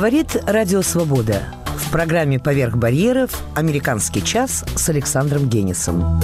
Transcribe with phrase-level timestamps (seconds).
[0.00, 1.42] Говорит Радио Свобода.
[1.76, 6.22] В программе «Поверх барьеров» «Американский час» с Александром Генисом.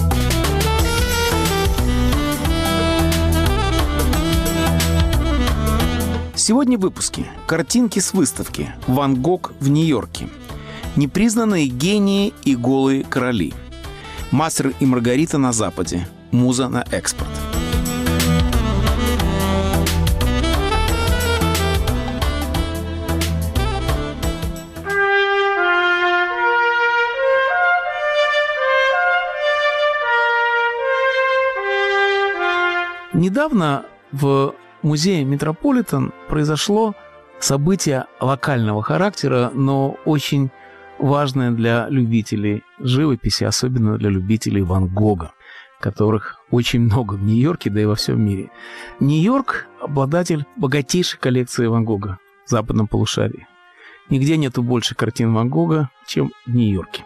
[6.34, 10.30] Сегодня в выпуске картинки с выставки «Ван Гог в Нью-Йорке»,
[10.96, 13.52] непризнанные гении и голые короли,
[14.30, 17.28] мастер и Маргарита на Западе, муза на экспорт–
[33.46, 36.96] Недавно в музее Метрополитен произошло
[37.38, 40.50] событие локального характера, но очень
[40.98, 45.30] важное для любителей живописи, особенно для любителей Ван Гога,
[45.78, 48.50] которых очень много в Нью-Йорке, да и во всем мире.
[48.98, 53.46] Нью-Йорк– обладатель богатейшей коллекции Ван Гога в западном полушарии.
[54.10, 57.04] Нигде нету больше картин Ван Гога, чем в Нью-Йорке.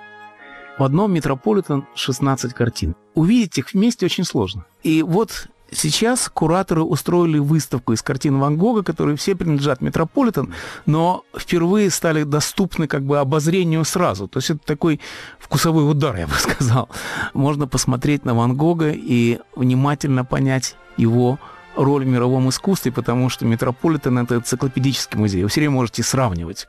[0.79, 2.97] В одном Метрополитен 16 картин.
[3.15, 4.65] Увидеть их вместе очень сложно.
[4.83, 10.53] И вот Сейчас кураторы устроили выставку из картин Ван Гога, которые все принадлежат Метрополитен,
[10.87, 14.29] но впервые стали доступны как бы обозрению сразу.
[14.29, 15.01] То есть это такой
[15.39, 16.89] вкусовой удар, я бы сказал.
[17.35, 21.39] Можно посмотреть на Ван Гога и внимательно понять его
[21.77, 25.43] роль в мировом искусстве, потому что Метрополитен– это энциклопедический музей.
[25.43, 26.69] Вы все время можете сравнивать.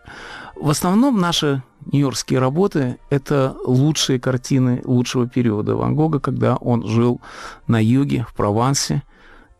[0.61, 7.19] В основном наши нью-йоркские работы– это лучшие картины лучшего периода Ван Гога, когда он жил
[7.65, 9.01] на юге, в Провансе.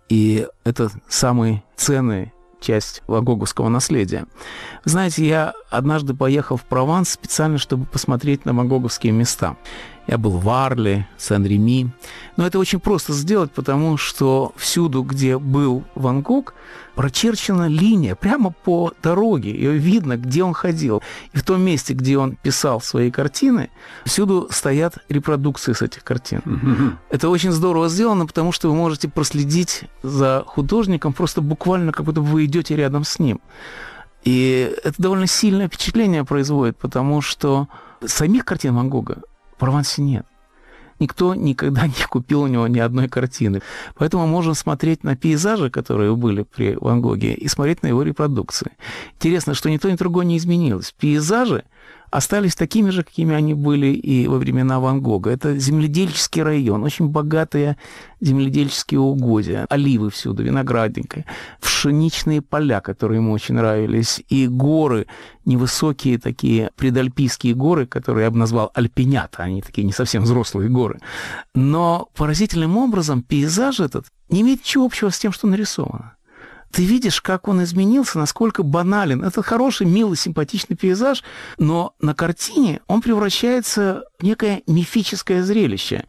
[0.10, 4.28] И это самые ценные часть вагоговского наследия.
[4.86, 9.58] знаете, я однажды поехал в Прованс специально, чтобы посмотреть на вагоговские места.
[10.08, 11.90] Я был в Арле, Сан-Реми.
[12.36, 16.54] Но это очень просто сделать, потому что всюду, где был Ван Гог,
[16.96, 19.52] прочерчена линия прямо по дороге.
[19.52, 21.02] Ее видно, где он ходил.
[21.34, 23.70] И в том месте, где он писал свои картины,
[24.06, 26.98] всюду стоят репродукции с этих картин.
[27.10, 32.22] Это очень здорово сделано, потому что вы можете проследить за художником просто буквально, как будто
[32.22, 33.40] вы идете рядом с ним.
[34.24, 37.68] И это довольно сильное впечатление производит, потому что
[38.06, 39.22] самих картин Ван Гога
[39.62, 40.26] Провансе нет.
[41.00, 43.62] Никто никогда не купил у него ни одной картины.
[43.94, 48.72] Поэтому можем смотреть на пейзажи, которые были при Ван Гоге, и смотреть на его репродукции.
[49.14, 50.96] Интересно, что ни то, ни другое не изменилось.
[51.00, 51.64] Пейзажи
[52.12, 55.32] остались такими же, какими они были и во времена Ван Гога.
[55.32, 57.78] Это земледельческий район, очень богатые
[58.20, 61.26] земледельческие угодья, оливы всюду, виноградника,
[61.60, 65.08] пшеничные поля, которые ему очень нравились, и горы,
[65.46, 71.00] невысокие такие предальпийские горы, которые я бы назвал альпинята, они такие не совсем взрослые горы.
[71.56, 76.16] Но поразительным образом пейзаж этот не имеет ничего общего с тем, что нарисовано
[76.72, 79.24] ты видишь, как он изменился, насколько банален.
[79.24, 81.24] Это хороший, милый, симпатичный пейзаж,
[81.58, 86.06] но на картине он превращается в некое мифическое зрелище.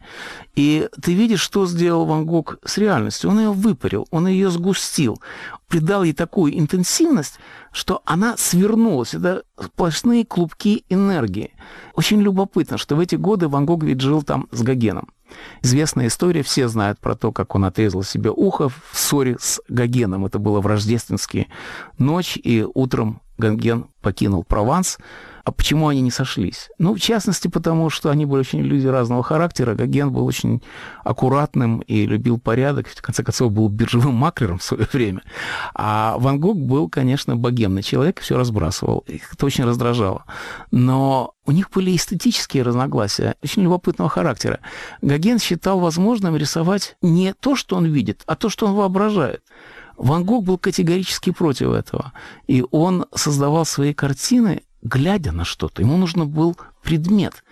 [0.55, 3.29] И ты видишь, что сделал Ван Гог с реальностью.
[3.29, 5.21] Он ее выпарил, он ее сгустил,
[5.67, 7.39] придал ей такую интенсивность,
[7.71, 9.13] что она свернулась.
[9.13, 11.53] Это сплошные клубки энергии.
[11.95, 15.09] Очень любопытно, что в эти годы Ван Гог ведь жил там с Гогеном.
[15.61, 20.25] Известная история, все знают про то, как он отрезал себе ухо в ссоре с Гогеном.
[20.25, 21.47] Это было в рождественские
[21.97, 24.97] ночь, и утром Гоген покинул Прованс,
[25.45, 26.69] а почему они не сошлись?
[26.79, 29.75] Ну, в частности, потому что они были очень люди разного характера.
[29.75, 30.63] Гоген был очень
[31.03, 32.87] аккуратным и любил порядок.
[32.87, 35.21] В конце концов, был биржевым маклером в свое время.
[35.75, 38.99] А Ван Гог был, конечно, богемный человек, все разбрасывал.
[39.07, 40.23] Их это очень раздражало.
[40.71, 44.59] Но у них были эстетические разногласия, очень любопытного характера.
[45.01, 49.43] Гоген считал возможным рисовать не то, что он видит, а то, что он воображает.
[49.97, 52.13] Ван Гог был категорически против этого.
[52.47, 55.81] И он создавал свои картины глядя на что-то.
[55.81, 57.43] Ему нужно был предмет.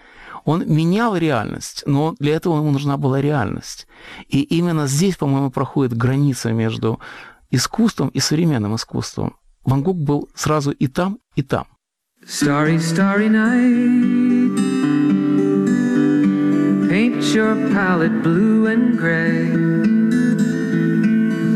[0.43, 3.87] Он менял реальность, но для этого ему нужна была реальность.
[4.27, 6.99] И именно здесь, по-моему, проходит граница между
[7.51, 9.35] искусством и современным искусством.
[9.63, 11.67] Ван Гог был сразу и там, и там.
[12.25, 14.55] Starry, starry night
[16.87, 19.49] Paint your palette blue and gray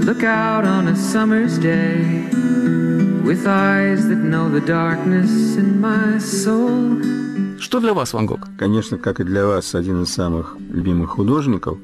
[0.04, 2.45] Look out on a summer's day
[3.25, 7.01] with eyes that know the darkness in my soul.
[7.60, 8.48] Что для вас Ван Гог?
[8.60, 11.80] Конечно, как и для вас, один из самых любимых художников.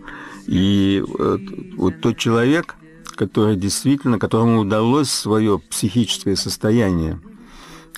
[0.45, 1.41] И вот,
[1.77, 2.75] вот тот человек,
[3.15, 7.19] который действительно, которому удалось свое психическое состояние,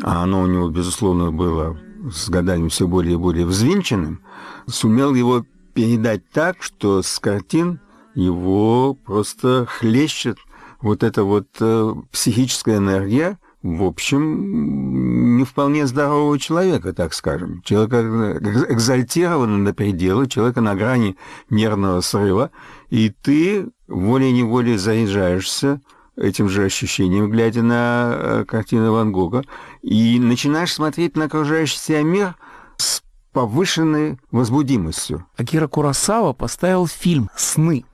[0.02, 1.78] а оно у него, безусловно, было
[2.14, 4.22] с годами все более и более взвинченным,
[4.68, 7.82] сумел его передать так, что с картин
[8.16, 10.38] его просто хлещет
[10.84, 17.62] вот эта вот э, психическая энергия, в общем, не вполне здорового человека, так скажем.
[17.64, 18.02] Человека
[18.70, 21.16] экзальтированного до предела, человека на грани
[21.50, 22.52] нервного срыва,
[22.90, 25.80] и ты волей-неволей заряжаешься
[26.18, 29.44] этим же ощущением, глядя на э, картины Ван Гога,
[29.82, 32.36] и начинаешь смотреть на окружающий себя мир
[32.76, 33.02] с
[33.32, 35.26] повышенной возбудимостью.
[35.38, 37.86] Акира Курасава поставил фильм «Сны».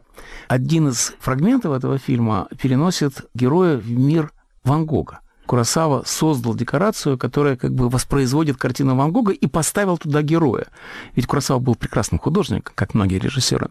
[0.49, 5.19] Один из фрагментов этого фильма переносит героя в мир Ван Гога.
[5.45, 10.65] Курасава создал декорацию, которая как бы воспроизводит картину Ван Гога и поставил туда героя.
[11.15, 13.69] Ведь Курасава был прекрасным художником, как многие режиссеры.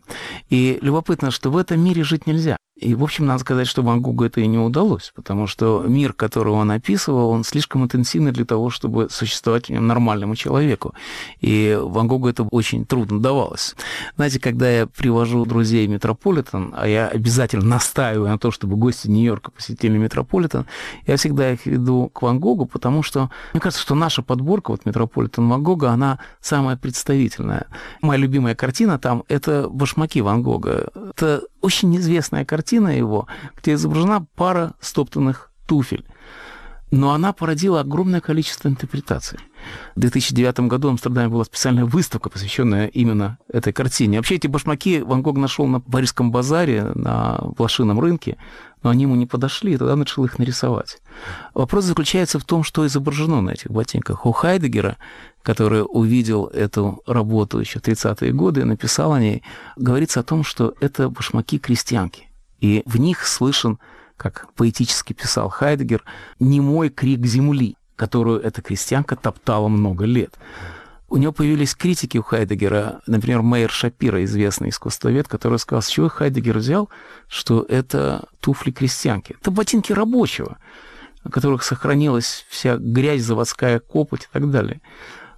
[0.51, 2.57] И любопытно, что в этом мире жить нельзя.
[2.81, 6.13] И, в общем, надо сказать, что Ван Гогу это и не удалось, потому что мир,
[6.13, 10.95] который он описывал, он слишком интенсивный для того, чтобы существовать в нем нормальному человеку.
[11.41, 13.75] И Ван Гогу это очень трудно давалось.
[14.15, 19.09] Знаете, когда я привожу друзей в Метрополитен, а я обязательно настаиваю на том, чтобы гости
[19.09, 20.67] Нью-Йорка посетили Метрополитен,
[21.07, 24.87] я всегда их веду к Ван Гогу, потому что мне кажется, что наша подборка, вот
[24.87, 27.67] Метрополитен Ван Гога, она самая представительная.
[28.03, 30.91] Моя любимая картина там— это «Башмаки Ван Гога».
[31.17, 33.27] Это очень известная картина его,
[33.57, 36.05] где изображена пара стоптанных туфель.
[36.91, 39.39] Но она породила огромное количество интерпретаций.
[39.95, 44.19] В 2009 году в Амстердаме была специальная выставка, посвященная именно этой картине.
[44.19, 48.39] Вообще эти башмаки Ван Гог нашел на Парижском базаре, на блошином рынке,
[48.83, 51.03] но они ему не подошли, и тогда начал их нарисовать.
[51.53, 54.25] Вопрос заключается в том, что изображено на этих ботинках.
[54.25, 54.97] У Хайдегера
[55.49, 59.43] который увидел эту работу еще в 30-е годы, написал о ней,
[59.77, 62.29] говорится о том, что это башмаки крестьянки.
[62.61, 63.79] И в них слышен,
[64.19, 66.05] как поэтически писал Хайдегер,
[66.39, 70.35] немой крик земли, которую эта крестьянка топтала много лет.
[71.09, 76.11] У него появились критики у Хайдегера, например, Мейер Шапира, известный искусствовед, который сказал, с чего
[76.11, 76.91] Хайдегер взял,
[77.27, 79.35] что это туфли крестьянки.
[79.41, 80.59] Это ботинки рабочего,
[81.25, 84.83] на которых сохранилась вся грязь, заводская копоть и так далее.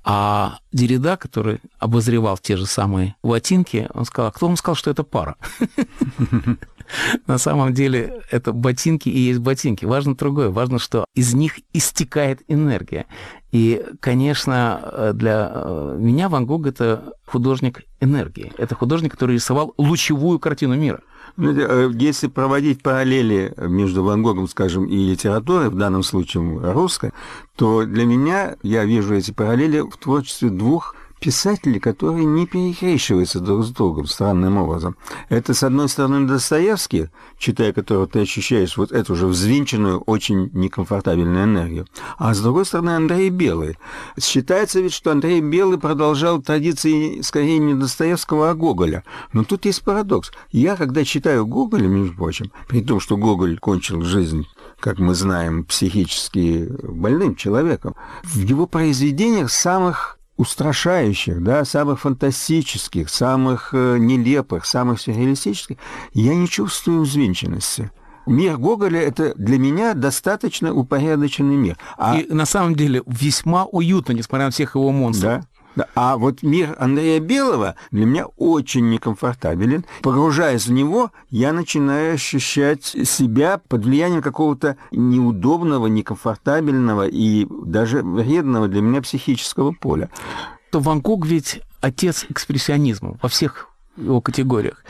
[0.03, 4.91] А Дерида, который обозревал те же самые ботинки, он сказал, а кто вам сказал, что
[4.91, 5.37] это пара?
[7.27, 9.85] На самом деле это ботинки и есть ботинки.
[9.85, 10.51] Важно другое.
[10.51, 13.07] Важно, что из них истекает энергия.
[13.53, 18.53] И, конечно, для э, меня Ван Гог— это художник энергии.
[18.59, 21.01] Это художник, который рисовал лучевую картину мира.
[21.41, 27.13] Ну, э, если проводить параллели между Ван Гогом, скажем, и литературой, в данном случае русской,
[27.57, 33.65] то для меня я вижу эти параллели в творчестве двух писатели, которые не перекрещиваются друг
[33.65, 34.97] с другом странным образом.
[35.29, 37.09] Это, с одной стороны, Достоевский,
[37.39, 41.87] читая которого ты ощущаешь вот эту же взвинченную, очень некомфортабельную энергию,
[42.19, 43.79] а с другой стороны, Андрей Белый.
[44.19, 49.05] Считается ведь, что Андрей Белый продолжал традиции скорее не Достоевского, а Гоголя.
[49.33, 50.33] Но тут есть парадокс.
[50.51, 54.47] Я, когда читаю Гоголя, между прочим, при том, что Гоголь кончил жизнь
[54.81, 63.75] как мы знаем, психически больным человеком, в его произведениях самых устрашающих, да, самых фантастических, самых
[63.75, 65.77] э, нелепых, самых сюрреалистических,
[66.15, 67.91] я не чувствую взвинченности.
[68.27, 71.77] Мир Гоголя– это для меня достаточно упорядоченный мир.
[71.99, 72.17] А...
[72.17, 75.43] И на самом деле весьма уютно, несмотря на всех его монстров.
[75.43, 75.47] Да.
[75.95, 79.85] А вот мир Андрея Белого для меня очень некомфортабелен.
[80.03, 88.69] Погружаясь в него, я начинаю ощущать себя под влиянием какого-то неудобного, некомфортабельного и даже вредного
[88.69, 90.11] для меня психического поля.
[90.71, 93.70] То Ван Гог ведь отец экспрессионизма во всех
[94.01, 94.85] его категориях.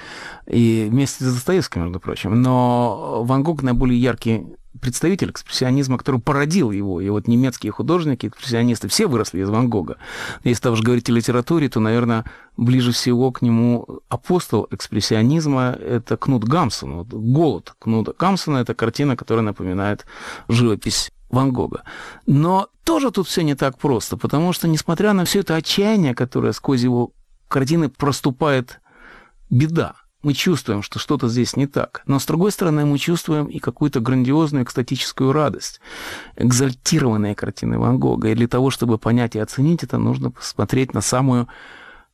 [0.46, 2.40] И вместе с Достоевским, между прочим.
[2.42, 4.46] Но Ван Гог наиболее яркий
[4.80, 7.00] представитель экспрессионизма, который породил его.
[7.00, 9.96] И вот немецкие художники, экспрессионисты, все выросли из Ван Гога.
[10.44, 12.24] Если там уж говорить о литературе, то, наверное,
[12.56, 16.98] ближе всего к нему апостол экспрессионизма– это Кнут Гамсон.
[16.98, 20.06] Вот «Голод» Кнута Гамсона– это картина, которая напоминает
[20.48, 21.82] живопись Ван Гога.
[22.26, 26.52] Но тоже тут все не так просто, потому что, несмотря на все это отчаяние, которое
[26.52, 27.12] сквозь его
[27.48, 28.80] картины проступает
[29.50, 32.02] беда, мы чувствуем, что что-то здесь не так.
[32.06, 35.80] Но, с другой стороны, мы чувствуем и какую-то грандиозную экстатическую радость.
[36.36, 38.28] Экзальтированные картины Ван Гога.
[38.28, 41.48] И для того, чтобы понять и оценить это, нужно посмотреть на самую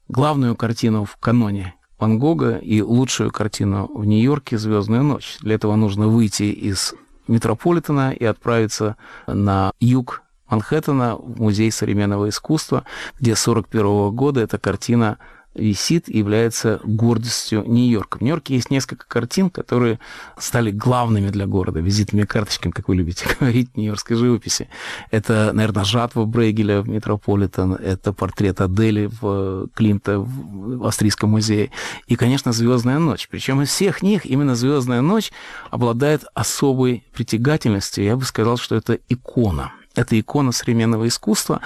[0.09, 5.38] главную картину в каноне Ван Гога и лучшую картину в Нью-Йорке «Звездную ночь».
[5.40, 6.95] Для этого нужно выйти из
[7.26, 12.85] Метрополитена и отправиться на юг Манхэттена в Музей современного искусства,
[13.19, 15.19] где 1941 года эта картина
[15.57, 18.19] висит и является гордостью Нью-Йорка.
[18.19, 19.99] В Нью-Йорке есть несколько картин, которые
[20.39, 24.69] стали главными для города, визитными карточками, как вы любите говорить, нью-йоркской живописи.
[25.11, 31.71] Это, наверное, жатва Брейгеля в Метрополитен, это портрет Адели в Климта в Австрийском музее,
[32.07, 33.29] и, конечно, «Звездная ночь».
[33.31, 35.33] Причем из всех них именно «Звездная ночь»
[35.71, 38.05] обладает особой притягательностью.
[38.05, 39.73] Я бы сказал, что это икона.
[39.95, 41.63] Это икона современного искусства,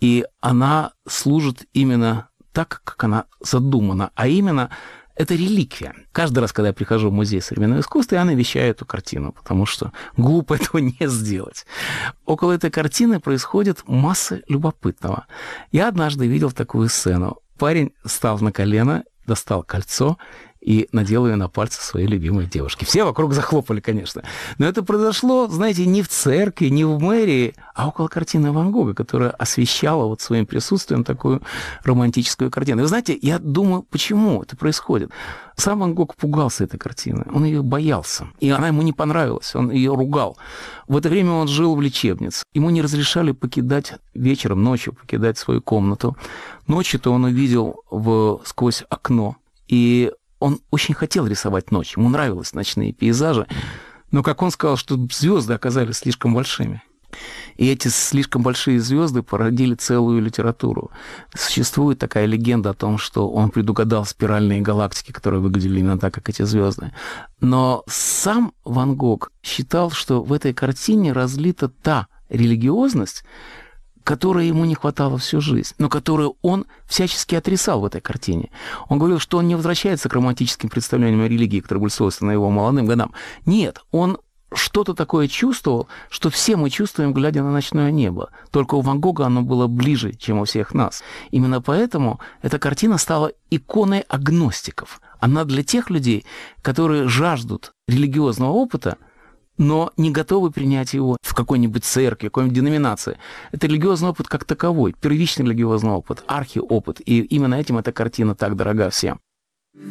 [0.00, 4.70] и она служит именно так, как она задумана, а именно
[5.16, 5.94] это реликвия.
[6.12, 9.92] Каждый раз, когда я прихожу в музей современного искусства, я навещаю эту картину, потому что
[10.16, 11.66] глупо этого не сделать.
[12.24, 15.26] Около этой картины происходит масса любопытного.
[15.72, 17.38] Я однажды видел такую сцену.
[17.58, 20.16] Парень стал на колено, достал кольцо
[20.64, 22.84] и надел ее на пальцы своей любимой девушки.
[22.86, 24.22] Все вокруг захлопали, конечно.
[24.56, 28.94] Но это произошло, знаете, не в церкви, не в мэрии, а около картины Ван Гога,
[28.94, 31.42] которая освещала вот своим присутствием такую
[31.82, 32.80] романтическую картину.
[32.80, 35.10] И вы знаете, я думаю, почему это происходит.
[35.56, 39.70] Сам Ван Гог пугался этой картины, он ее боялся, и она ему не понравилась, он
[39.70, 40.36] ее ругал.
[40.88, 45.60] В это время он жил в лечебнице, ему не разрешали покидать вечером, ночью покидать свою
[45.60, 46.16] комнату.
[46.66, 49.36] Ночью-то он увидел в, сквозь окно,
[49.68, 50.10] и
[50.44, 53.46] он очень хотел рисовать ночь, ему нравились ночные пейзажи,
[54.10, 56.82] но, как он сказал, что звезды оказались слишком большими.
[57.56, 60.90] И эти слишком большие звезды породили целую литературу.
[61.34, 66.28] Существует такая легенда о том, что он предугадал спиральные галактики, которые выглядели именно так, как
[66.28, 66.92] эти звезды.
[67.40, 73.24] Но сам Ван Гог считал, что в этой картине разлита та религиозность,
[74.04, 78.50] которой ему не хватало всю жизнь, но которую он всячески отрицал в этой картине.
[78.88, 82.50] Он говорил, что он не возвращается к романтическим представлениям о религии, которые были свойственны его
[82.50, 83.12] молодым годам.
[83.46, 84.18] Нет, он
[84.52, 88.30] что-то такое чувствовал, что все мы чувствуем, глядя на ночное небо.
[88.50, 91.02] Только у Ван Гога оно было ближе, чем у всех нас.
[91.30, 95.00] Именно поэтому эта картина стала иконой агностиков.
[95.18, 96.24] Она для тех людей,
[96.62, 98.98] которые жаждут религиозного опыта,
[99.58, 103.18] но не готовы принять его в какой-нибудь церкви, какой-нибудь деноминации.
[103.52, 107.00] Это религиозный опыт как таковой, первичный религиозный опыт, архиопыт.
[107.04, 109.20] И именно этим эта картина так дорога всем.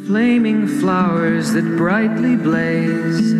[0.08, 3.34] Flaming flowers that brightly blaze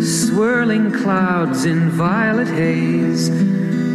[0.00, 3.28] Swirling clouds in violet haze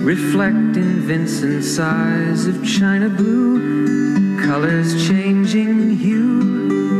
[0.03, 6.96] Reflect in Vincent's eyes of china blue Colors changing hue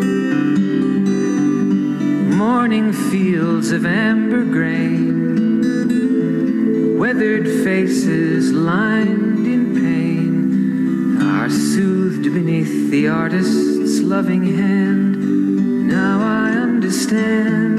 [2.52, 5.60] morning fields of amber grain,
[6.98, 15.14] weathered faces lined in pain, are soothed beneath the artist's loving hand.
[15.98, 17.76] Now I understand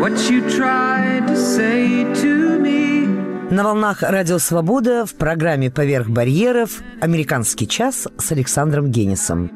[0.00, 3.06] what you tried to say to me.
[3.50, 9.52] На волнах «Радио Свобода» в программе «Поверх барьеров» «Американский час» с Александром Генисом.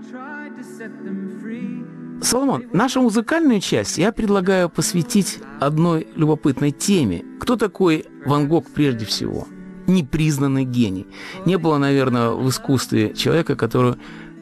[2.25, 7.23] Соломон, нашу музыкальную часть я предлагаю посвятить одной любопытной теме.
[7.39, 9.47] Кто такой Ван Гог прежде всего?
[9.87, 11.07] Непризнанный гений.
[11.45, 13.97] Не было, наверное, в искусстве человека, который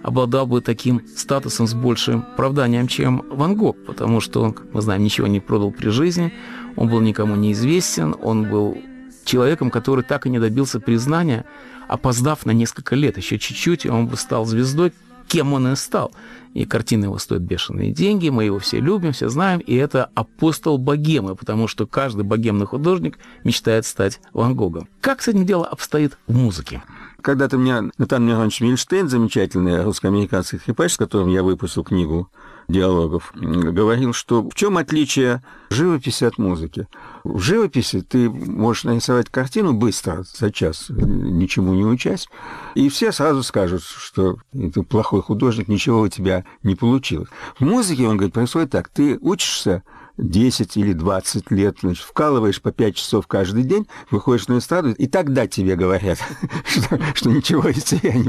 [0.05, 5.03] обладал бы таким статусом с большим оправданием, чем Ван Гог, потому что он, мы знаем,
[5.03, 6.33] ничего не продал при жизни,
[6.77, 8.79] он был никому неизвестен, он был
[9.25, 11.45] человеком, который так и не добился признания,
[11.89, 14.93] опоздав на несколько лет, еще чуть-чуть, и он бы стал звездой,
[15.33, 16.13] кем он и стал.
[16.53, 20.77] И картины его стоят бешеные деньги, мы его все любим, все знаем, и это апостол
[20.77, 24.89] богемы, потому что каждый богемный художник мечтает стать Ван Гогом.
[25.01, 26.83] Как с этим дело обстоит в музыке?
[27.23, 32.29] Когда-то меня Натан Миронович Мильштейн, замечательный русско-американский скрипач, с которым я выпустил книгу
[32.69, 36.89] диалогов, говорил, что в чем отличие живописи от музыки?
[37.25, 42.29] В живописи ты можешь нарисовать картину быстро, за час, ничему не учась,
[42.75, 47.29] и все сразу скажут, что ты плохой художник, ничего у тебя не получилось.
[47.59, 49.83] В музыке, он говорит, происходит так, ты учишься
[50.19, 55.07] 10 или 20 лет, значит, вкалываешь по 5 часов каждый день, выходишь на эстраду, и
[55.07, 56.19] тогда тебе говорят,
[56.67, 58.29] что, что ничего из тебя не,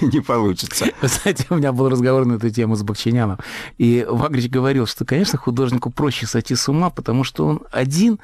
[0.00, 0.86] не, не получится.
[1.02, 3.38] Вы знаете, у меня был разговор на эту тему с Бакчиняном,
[3.76, 8.18] и Вагрич говорил, что, конечно, художнику проще сойти с ума, потому что он один,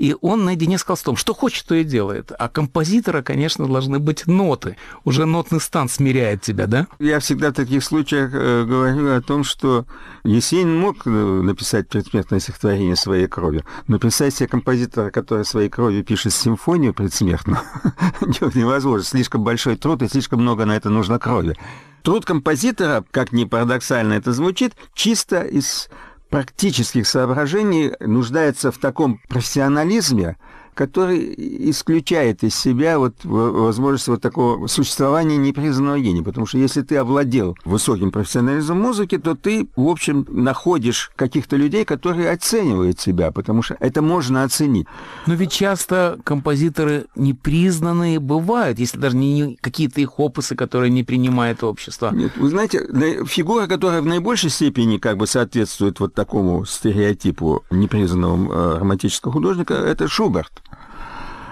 [0.00, 1.14] и он наедине с холстом.
[1.14, 2.32] Что хочет, то и делает.
[2.38, 4.78] А композитора, конечно, должны быть ноты.
[5.04, 6.86] Уже нотный стан смиряет тебя, да?
[6.98, 9.84] Я всегда в таких случаях э, говорю о том, что
[10.24, 16.02] Есенин мог э, написать предсмертное стихотворение своей кровью, но представить себе композитора, который своей кровью
[16.02, 17.60] пишет симфонию предсмертную,
[18.54, 19.04] невозможно.
[19.04, 21.58] Слишком большой труд и слишком много на это нужно крови.
[22.02, 25.90] Труд композитора, как ни парадоксально это звучит, чисто из
[26.30, 30.36] практических соображений нуждается в таком профессионализме,
[30.74, 31.34] который
[31.70, 36.22] исключает из себя вот возможность вот такого существования непризнанного гения.
[36.22, 41.84] Потому что если ты овладел высоким профессионализмом музыки, то ты, в общем, находишь каких-то людей,
[41.84, 44.86] которые оценивают себя, потому что это можно оценить.
[45.26, 51.62] Но ведь часто композиторы непризнанные бывают, если даже не какие-то их опусы, которые не принимает
[51.64, 52.10] общество.
[52.12, 52.86] Нет, вы знаете,
[53.26, 59.74] фигура, которая в наибольшей степени как бы соответствует вот такому стереотипу непризнанного э, романтического художника,
[59.74, 60.52] это Шуберт.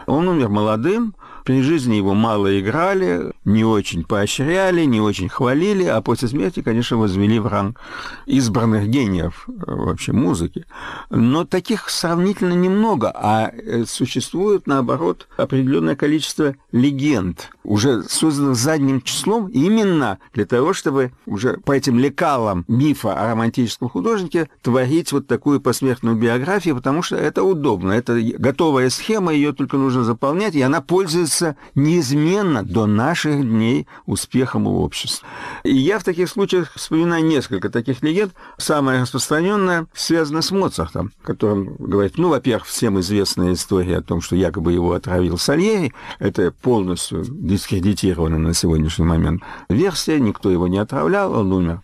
[0.09, 1.15] Он умер молодым,
[1.49, 6.99] при жизни его мало играли, не очень поощряли, не очень хвалили, а после смерти, конечно,
[6.99, 7.81] возвели в ранг
[8.27, 10.67] избранных гениев э, вообще музыки.
[11.09, 19.47] Но таких сравнительно немного, а э, существует, наоборот, определенное количество легенд, уже созданных задним числом
[19.47, 25.63] именно для того, чтобы уже по этим лекалам мифа о романтическом художнике творить вот такую
[25.63, 30.83] посмертную биографию, потому что это удобно, это готовая схема, ее только нужно заполнять, и она
[30.83, 35.27] пользуется пользуется неизменно до наших дней успехом у общества.
[35.65, 38.33] И я в таких случаях вспоминаю несколько таких легенд.
[38.59, 44.37] Самая распространенная связана с Моцартом, которым говорит, ну, во-первых, всем известная история о том, что
[44.37, 45.93] якобы его отравил Сальери.
[46.19, 50.21] Это полностью дискредитирована на сегодняшний момент версия.
[50.21, 51.81] Никто его не отравлял, он умер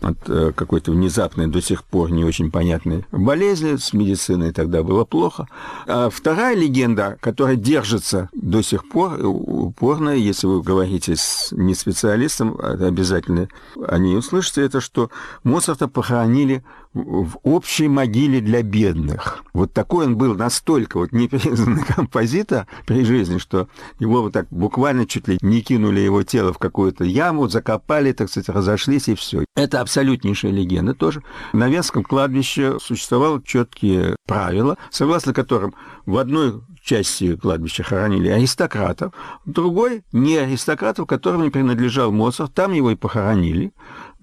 [0.00, 3.76] от э, какой-то внезапной, до сих пор не очень понятной болезни.
[3.76, 5.46] С медициной тогда было плохо.
[5.86, 11.74] А вторая легенда, которая держится до сих пор, э, упорно, если вы говорите с не
[11.74, 13.48] специалистом, обязательно
[13.86, 15.10] о ней услышите, это что
[15.44, 19.44] Моцарта похоронили в общей могиле для бедных.
[19.52, 23.68] Вот такой он был настолько вот непризнанный композитор при жизни, что
[23.98, 28.28] его вот так буквально чуть ли не кинули его тело в какую-то яму, закопали, так
[28.30, 29.44] сказать, разошлись и все.
[29.54, 31.22] Это абсолютнейшая легенда тоже.
[31.52, 35.74] На Венском кладбище существовало четкие правила, согласно которым
[36.06, 39.12] в одной части кладбища хоронили аристократов,
[39.44, 43.72] другой не аристократов, которым не принадлежал Моцарт, там его и похоронили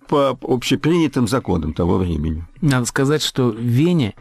[0.08, 2.46] по общепринятым законам того времени.
[2.62, 4.16] Надо сказать, что в Вене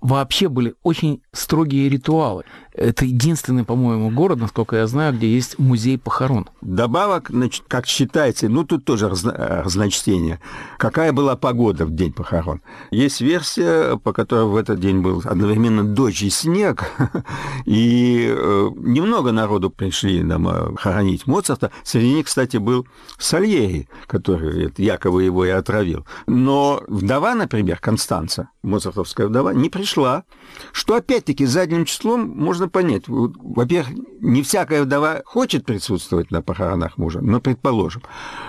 [0.00, 2.44] вообще были очень строгие ритуалы.
[2.76, 6.46] Это единственный, по-моему, город, насколько я знаю, где есть музей похорон.
[6.60, 9.32] Добавок, значит, как считается, ну тут тоже разно,
[9.64, 10.40] разночтение,
[10.76, 12.60] какая была погода в день похорон.
[12.90, 16.90] Есть версия, по которой в этот день был одновременно дождь и снег,
[17.64, 21.70] и э, немного народу пришли нам хоронить Моцарта.
[21.82, 22.86] Среди них, кстати, был
[23.16, 26.06] Сальери, который якобы его и отравил.
[26.26, 30.24] Но вдова, например, Констанца, моцартовская вдова, не пришла,
[30.72, 33.04] что опять-таки задним числом можно можно понять.
[33.06, 38.02] Во-первых, не всякая вдова хочет присутствовать на похоронах мужа, но предположим.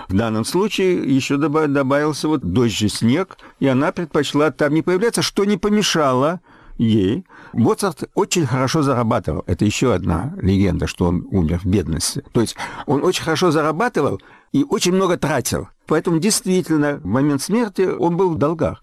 [0.08, 5.22] В данном случае еще добавился вот дождь и снег, и она предпочла там не появляться,
[5.22, 6.40] что не помешало
[6.78, 7.24] ей.
[7.52, 9.42] Моцарт очень хорошо зарабатывал.
[9.46, 12.22] Это еще одна легенда, что он умер в бедности.
[12.32, 14.20] То есть он очень хорошо зарабатывал
[14.52, 15.68] и очень много тратил.
[15.86, 18.82] Поэтому действительно в момент смерти он был в долгах.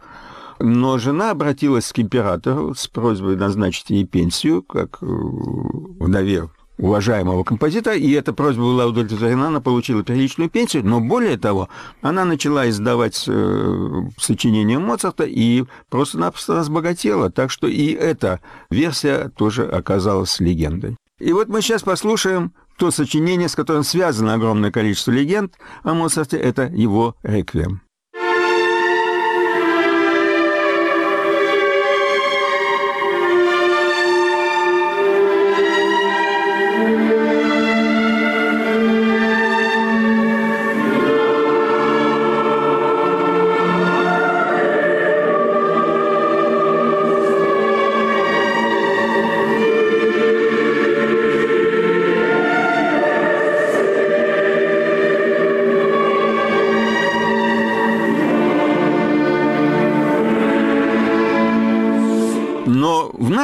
[0.60, 7.96] Но жена обратилась к императору с просьбой назначить ей пенсию, как э, вдове уважаемого композитора,
[7.96, 11.70] и эта просьба была удовлетворена, она получила приличную пенсию, но более того,
[12.02, 19.66] она начала издавать э, сочинения Моцарта и просто-напросто разбогатела, так что и эта версия тоже
[19.66, 20.98] оказалась легендой.
[21.20, 26.38] И вот мы сейчас послушаем то сочинение, с которым связано огромное количество легенд о Моцарте,
[26.38, 27.85] это его «Реквием».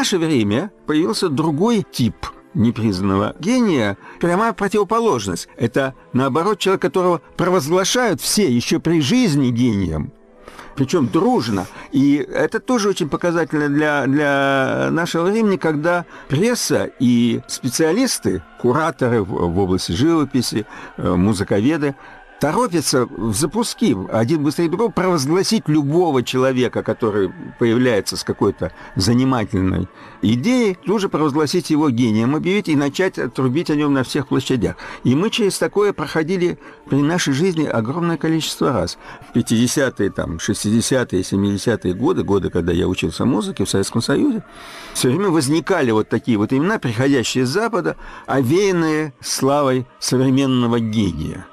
[0.01, 2.15] Наше время появился другой тип
[2.55, 5.47] непризнанного гения, прямая противоположность.
[5.57, 10.11] Это, наоборот, человек, которого провозглашают все еще при жизни гением,
[10.75, 11.67] причем дружно.
[11.91, 19.27] И это тоже очень показательно для, для нашего времени, когда пресса и специалисты, кураторы в,
[19.27, 20.65] в области живописи,
[20.97, 21.93] э, музыковеды,
[22.41, 29.87] торопятся в запуски, один быстрее другого, провозгласить любого человека, который появляется с какой-то занимательной
[30.23, 34.75] идеей, тут же провозгласить его гением, объявить и начать трубить о нем на всех площадях.
[35.03, 36.57] И мы через такое проходили
[36.89, 38.97] при нашей жизни огромное количество раз.
[39.31, 44.43] В 50-е, там, 60-е, 70-е годы, годы, когда я учился музыке в Советском Союзе,
[44.95, 51.45] все время возникали вот такие вот имена, приходящие с Запада, овеянные славой современного гения.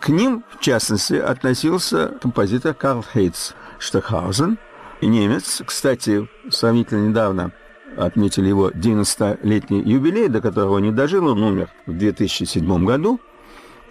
[0.00, 4.58] К ним, в частности, относился композитор Карл Хейтс Штахаузен,
[5.02, 5.62] немец.
[5.64, 7.52] Кстати, сравнительно недавно
[7.96, 13.20] отметили его 90-летний юбилей, до которого не дожил, он умер в 2007 году.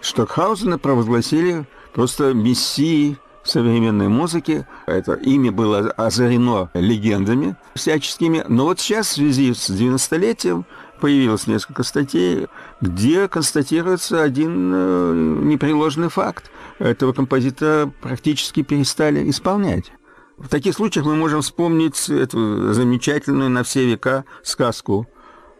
[0.00, 4.66] Штокхаузена провозгласили просто мессией современной музыки.
[4.86, 8.44] Это имя было озарено легендами всяческими.
[8.48, 10.64] Но вот сейчас в связи с 90-летием
[11.00, 12.48] появилось несколько статей,
[12.80, 15.12] где констатируется один э,
[15.42, 16.50] непреложный факт.
[16.78, 19.92] Этого композитора практически перестали исполнять.
[20.38, 25.06] В таких случаях мы можем вспомнить эту замечательную на все века сказку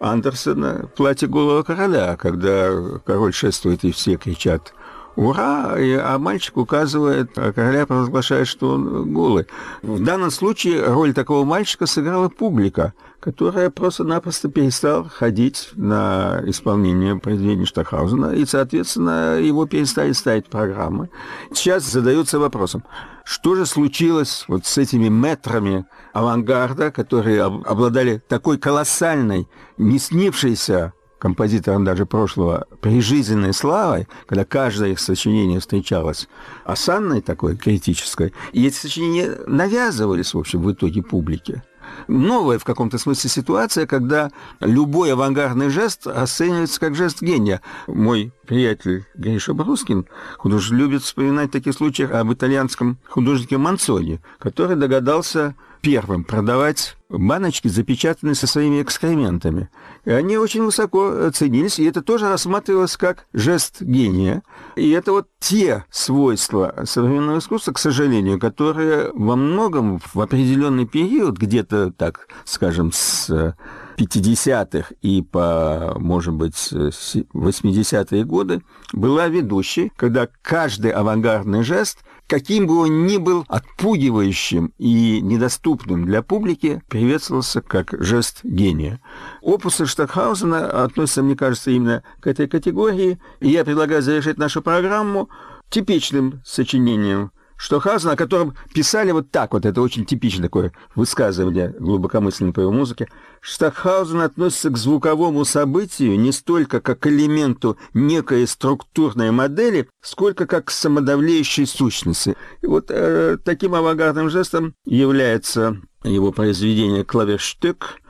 [0.00, 2.70] Андерсона «Платье голого короля», когда
[3.04, 4.72] король шествует и все кричат
[5.16, 9.46] «Ура!», а мальчик указывает, а короля провозглашает, что он голый.
[9.82, 17.66] В данном случае роль такого мальчика сыграла публика– которая просто-напросто перестал ходить на исполнение произведений
[17.66, 21.10] Штахаузена, и, соответственно, его перестали ставить программы.
[21.52, 22.82] Сейчас задаются вопросом,
[23.24, 31.84] что же случилось вот с этими метрами авангарда, которые обладали такой колоссальной, не снившейся композиторам
[31.84, 36.28] даже прошлого прижизненной славой, когда каждое их сочинение встречалось
[36.64, 41.62] осанной такой критической, и эти сочинения навязывались, в общем, в итоге публике
[42.08, 44.30] новая в каком-то смысле ситуация, когда
[44.60, 47.60] любой авангардный жест оценивается как жест гения.
[47.86, 50.06] Мой приятель Гриша Брускин,
[50.38, 57.68] художник, любит вспоминать в таких случаях об итальянском художнике Манцони, который догадался первым продавать баночки,
[57.68, 59.68] запечатанные со своими экскрементами.
[60.04, 64.42] И они очень высоко ценились, и это тоже рассматривалось как жест гения.
[64.76, 71.36] И это вот те свойства современного искусства, к сожалению, которые во многом в определенный период,
[71.36, 73.54] где-то, так скажем, с
[73.96, 78.62] 50-х и по, может быть, 80-е годы
[78.92, 81.98] была ведущей, когда каждый авангардный жест–
[82.30, 89.00] каким бы он ни был отпугивающим и недоступным для публики, приветствовался как жест гения.
[89.42, 95.28] Опусы Штокхаузена относятся, мне кажется, именно к этой категории, и я предлагаю завершить нашу программу
[95.70, 102.54] типичным сочинением Штохаузена, о котором писали вот так вот, это очень типичное такое высказывание глубокомысленной
[102.54, 103.06] по его музыке.
[103.42, 110.66] Штохаузен относится к звуковому событию не столько как к элементу некой структурной модели, сколько как
[110.66, 112.34] к самодавлеющей сущности.
[112.62, 118.00] И вот э, таким авангардным жестом является его произведение «Клаверштык»,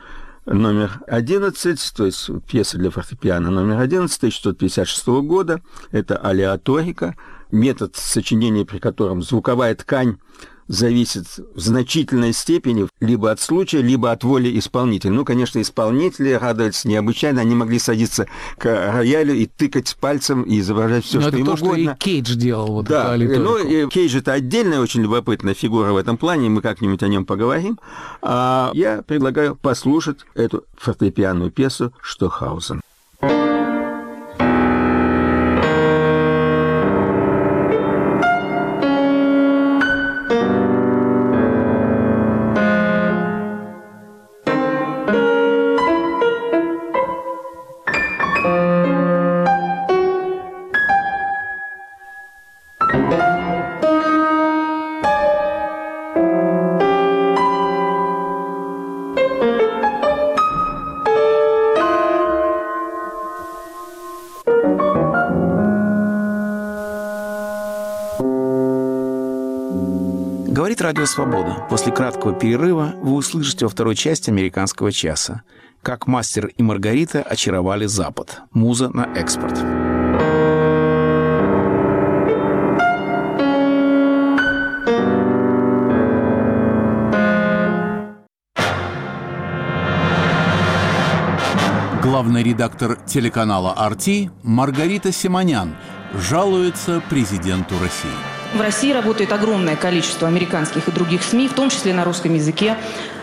[0.46, 5.60] номер 11, то есть пьеса для фортепиано номер 11 1656 года.
[5.90, 7.16] Это алиаторика,
[7.52, 10.18] метод сочинения, при котором звуковая ткань
[10.70, 15.10] зависит в значительной степени либо от случая, либо от воли исполнителя.
[15.10, 21.04] Ну, конечно, исполнители радовались необычайно, они могли садиться к роялю и тыкать пальцем и изображать
[21.04, 21.74] все, Но что это им то, угодно.
[21.74, 25.90] что и Кейдж делал вот Да, эту ну, и Кейдж это отдельная очень любопытная фигура
[25.90, 27.80] в этом плане, мы как-нибудь о нем поговорим.
[28.22, 32.80] А я предлагаю послушать эту фортепианную пьесу «Штохаузен».
[70.90, 71.68] Радио Свобода.
[71.70, 75.42] После краткого перерыва вы услышите во второй части «Американского часа».
[75.83, 78.40] Как мастер и Маргарита очаровали Запад.
[78.50, 79.55] Муза на экспорт.
[92.03, 95.76] Главный редактор телеканала «Арти» Маргарита Симонян
[96.12, 98.29] жалуется президенту России.
[98.52, 102.76] В России работает огромное количество американских и других СМИ, в том числе на русском языке.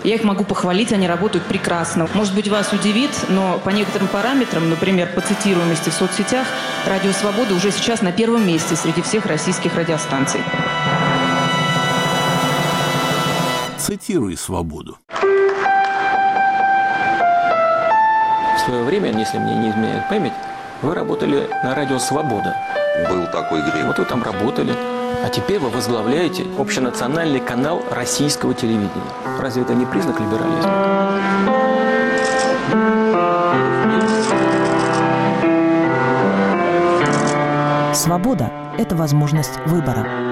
[0.04, 2.08] Я их могу похвалить, они работают прекрасно.
[2.14, 6.48] Может быть, вас удивит, но по некоторым параметрам, например, по цитируемости в соцсетях,
[6.86, 10.40] «Радио Свобода» уже сейчас на первом месте среди всех российских радиостанций.
[13.78, 14.98] Цитируй «Свободу».
[18.56, 20.34] В свое время, если мне не изменяет память,
[20.82, 22.56] вы работали на радио «Свобода».
[23.10, 23.86] Был такой грех.
[23.86, 24.97] Вот вы там работали.
[25.24, 28.92] А теперь вы возглавляете общенациональный канал российского телевидения.
[29.40, 31.08] Разве это не признак либерализма?
[37.94, 40.27] Свобода– это возможность выбора.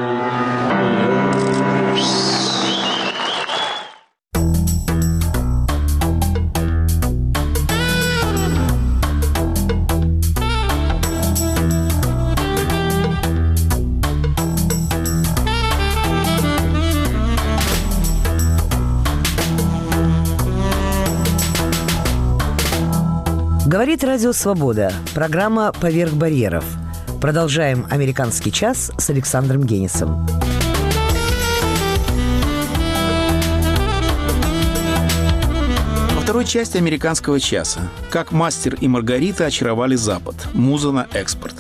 [23.96, 24.92] Говорит Радио Свобода.
[25.14, 26.66] Программа «Поверх барьеров».
[27.22, 30.28] Продолжаем «Американский час» с Александром Генисом.
[36.22, 40.36] Второй части «Американского часа» как мастер и Маргарита очаровали Запад.
[40.54, 41.56] Муза на экспорт.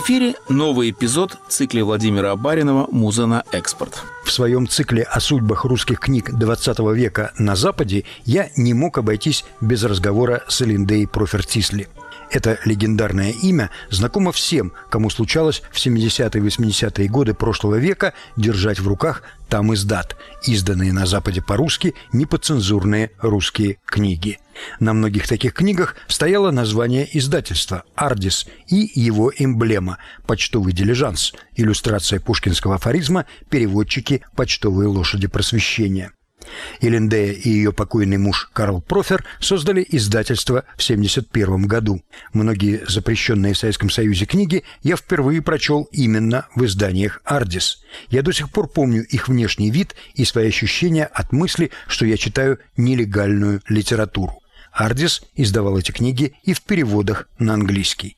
[0.00, 4.02] Эфире новый эпизод в цикле Владимира Абаринова «Муза на экспорт».
[4.24, 9.44] В своем цикле о судьбах русских книг XX века на Западе я не мог обойтись
[9.60, 11.88] без разговора с Линдей Профертисли.
[12.30, 18.78] Это легендарное имя знакомо всем, кому случалось в 70-е и 80-е годы прошлого века держать
[18.78, 20.16] в руках там издат,
[20.46, 24.38] изданные на Западе по-русски неподцензурные русские книги.
[24.78, 32.76] На многих таких книгах стояло название издательства «Ардис» и его эмблема «Почтовый дилижанс», иллюстрация пушкинского
[32.76, 34.22] афоризма «Переводчики.
[34.36, 36.12] Почтовые лошади просвещения».
[36.80, 42.02] Элендея и ее покойный муж Карл Профер создали издательство в 1971 году.
[42.32, 47.82] Многие запрещенные в Советском Союзе книги я впервые прочел именно в изданиях «Ардис».
[48.08, 52.16] Я до сих пор помню их внешний вид и свои ощущения от мысли, что я
[52.16, 54.40] читаю нелегальную литературу.
[54.72, 58.16] «Ардис» издавал эти книги и в переводах на английский.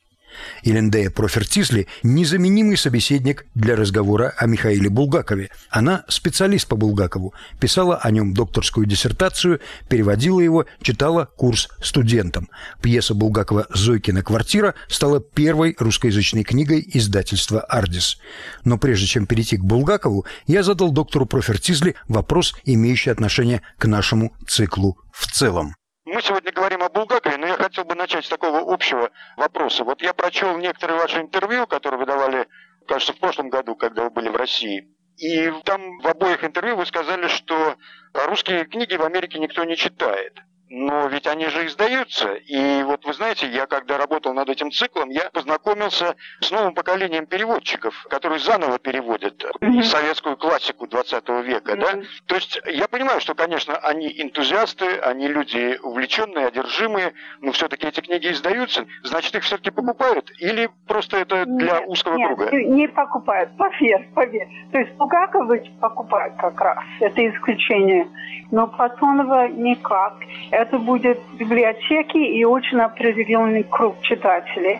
[0.63, 5.49] Елендея Профертизли– незаменимый собеседник для разговора о Михаиле Булгакове.
[5.69, 12.49] Она специалист по Булгакову, писала о нем докторскую диссертацию, переводила его, читала курс студентам.
[12.81, 18.17] Пьеса Булгакова «Зойкина квартира» стала первой русскоязычной книгой издательства «Ардис».
[18.63, 24.35] Но прежде чем перейти к Булгакову, я задал доктору Профертизли вопрос, имеющий отношение к нашему
[24.47, 25.75] циклу в целом.
[26.05, 29.85] Мы сегодня говорим о Булгакове, но я хотел бы начать с такого общего вопроса.
[29.85, 32.47] Вот я прочел некоторые ваши интервью, которые вы давали,
[32.87, 34.93] кажется, в прошлом году, когда вы были в России.
[35.17, 37.77] И там в обоих интервью вы сказали, что
[38.13, 40.37] русские книги в Америке никто не читает.
[40.75, 42.33] Но ведь они же издаются.
[42.33, 47.27] И вот вы знаете, я когда работал над этим циклом, я познакомился с новым поколением
[47.27, 49.83] переводчиков, которые заново переводят mm-hmm.
[49.83, 51.73] советскую классику 20 века.
[51.73, 51.79] Mm-hmm.
[51.79, 52.07] Да?
[52.25, 58.01] То есть я понимаю, что, конечно, они энтузиасты, они люди увлеченные, одержимые, но все-таки эти
[58.01, 60.31] книги издаются, значит, их все-таки покупают?
[60.39, 62.51] Или просто это для нет, узкого нет, круга?
[62.51, 64.47] не покупают, поверь, поверь.
[64.71, 68.07] То есть Булгакова покупают как раз, это исключение.
[68.49, 70.15] Но Платонова никак
[70.63, 74.79] это будет библиотеки и очень определенный круг читателей.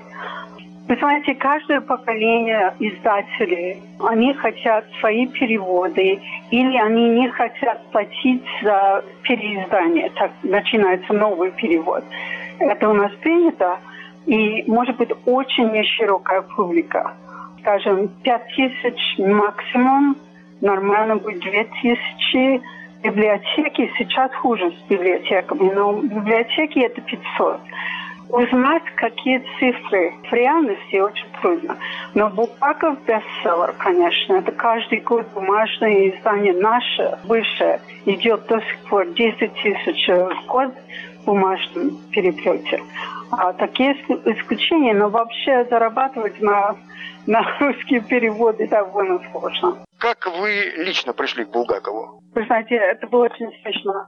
[0.87, 6.19] Вы знаете, каждое поколение издателей, они хотят свои переводы,
[6.51, 10.09] или они не хотят платить за переиздание.
[10.15, 12.03] Так начинается новый перевод.
[12.59, 13.79] Это у нас принято,
[14.25, 17.13] и может быть очень неширокая публика.
[17.61, 20.17] Скажем, 5 тысяч максимум,
[20.59, 22.61] нормально будет 2 тысячи,
[23.03, 27.59] библиотеки сейчас хуже с библиотеками, но библиотеки это 500.
[28.29, 31.77] Узнать, какие цифры в реальности очень трудно.
[32.15, 34.35] Но Булгаков бестселлер, конечно.
[34.35, 40.73] Это каждый год бумажное издание наше, выше, идет до сих пор 10 тысяч в год
[41.21, 42.81] в бумажном переплете.
[43.31, 43.93] А такие
[44.25, 46.75] исключения, но вообще зарабатывать на,
[47.27, 49.77] на русские переводы довольно сложно.
[50.03, 52.21] Как вы лично пришли к Булгакову?
[52.35, 54.05] Вы знаете, это было очень смешно.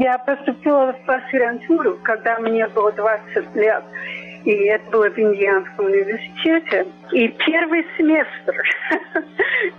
[0.00, 3.84] Я поступила в аспирантуру, когда мне было 20 лет.
[4.44, 6.88] и это было в Индианском университете.
[7.12, 8.56] И первый семестр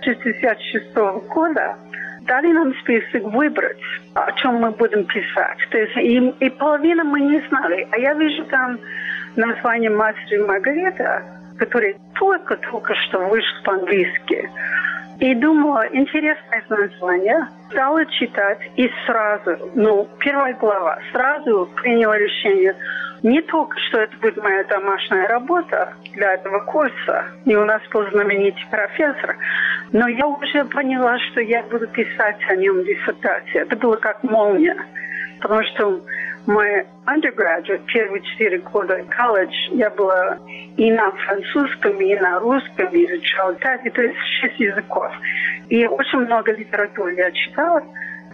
[0.00, 1.76] 66 года
[2.22, 3.76] дали нам список выбрать,
[4.14, 5.58] о чем мы будем писать.
[5.70, 7.86] То есть и, и половина мы не знали.
[7.90, 8.80] А я вижу там
[9.36, 11.22] название «Мастер и Маргарита»,
[11.58, 14.48] который только-только что вышел по-английски.
[15.20, 17.48] И думала, интересное название.
[17.70, 22.74] Стала читать и сразу, ну, первая глава, сразу приняла решение–
[23.22, 28.08] не только, что это будет моя домашняя работа для этого курса, и у нас был
[28.10, 29.36] знаменитый профессор,
[29.92, 33.62] но я уже поняла, что я буду писать о нем диссертацию.
[33.62, 34.76] Это было как молния,
[35.40, 36.00] потому что
[36.48, 40.38] мой undergraduate, первые четыре года колледж, я была
[40.78, 45.12] и на французском, и на русском, изучала так, то есть шесть языков.
[45.68, 47.82] И очень много литературы я читала,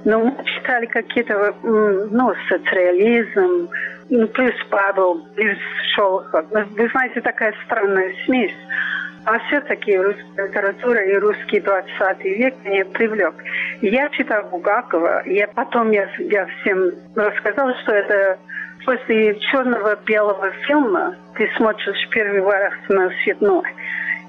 [0.05, 3.69] но мы читали какие-то, ну, социализм,
[4.09, 5.59] ну, плюс Павел, плюс
[5.97, 6.47] Шолохов.
[6.51, 8.55] Вы знаете, такая странная смесь.
[9.27, 13.35] А все-таки русская литература и русский 20 век меня привлек.
[13.81, 18.39] Я читал Бугакова, я потом я, я всем рассказала, что это
[18.85, 23.65] после черного белого фильма ты смотришь первый раз на цветной.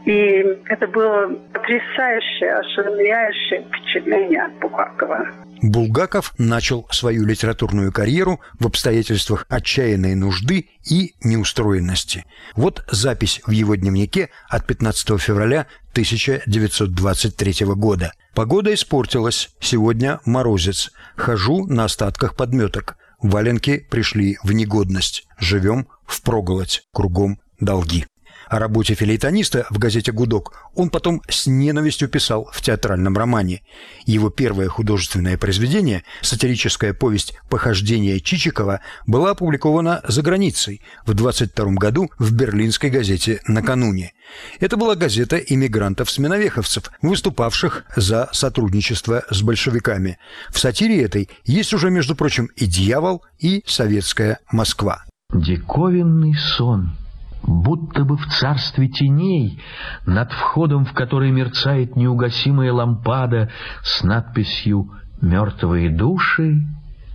[0.06, 5.45] И это было потрясающее, ошеломляющее впечатление от Булгакова.
[5.66, 12.26] Булгаков начал свою литературную карьеру в обстоятельствах отчаянной нужды и неустроенности.
[12.56, 18.12] Вот запись в его дневнике от 15 февраля 1923 года.
[18.36, 19.50] Погода испортилась.
[19.60, 20.92] Сегодня морозец.
[21.16, 22.98] Хожу на остатках подметок.
[23.20, 25.26] Валенки пришли в негодность.
[25.40, 26.84] Живем в проголодь.
[26.94, 28.06] Кругом долги.
[28.48, 33.64] О работе филейтониста в газете «Гудок» он потом с ненавистью писал в театральном романе.
[34.06, 42.12] Его первое художественное произведение, сатирическая повесть «Похождение Чичикова», была опубликована за границей в 22 году
[42.20, 44.14] в берлинской газете «Накануне».
[44.60, 50.18] Это была газета иммигрантов-сменовеховцев, выступавших за сотрудничество с большевиками.
[50.50, 55.04] В сатире этой есть уже, между прочим, и «Дьявол», и «Советская Москва».
[55.34, 56.92] Диковинный сон–
[57.48, 59.62] будто бы в царстве теней,
[60.06, 63.50] над входом в который мерцает неугасимая лампада
[63.84, 66.62] с надписью «Мертвые души»,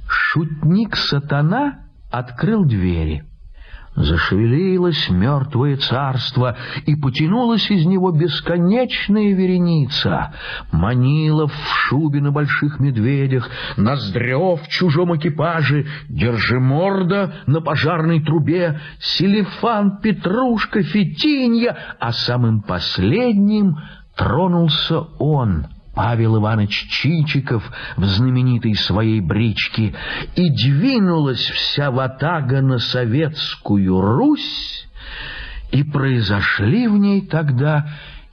[0.09, 3.25] шутник-сатана открыл двери—
[4.03, 10.33] Зашевелилось мертвое царство, и потянулась из него бесконечная вереница.
[10.73, 19.99] Манилов в шубе на больших медведях, Ноздрев в чужом экипаже, Держиморда на пожарной трубе, Селифан,
[20.01, 23.77] Петрушка, Фетинья, а самым последним
[24.17, 27.63] тронулся он— Павел Иванович Чичиков
[27.97, 29.95] в знаменитой своей бричке,
[30.37, 34.87] и двинулась вся ватага на советскую Русь,
[35.73, 37.89] и произошли в ней тогда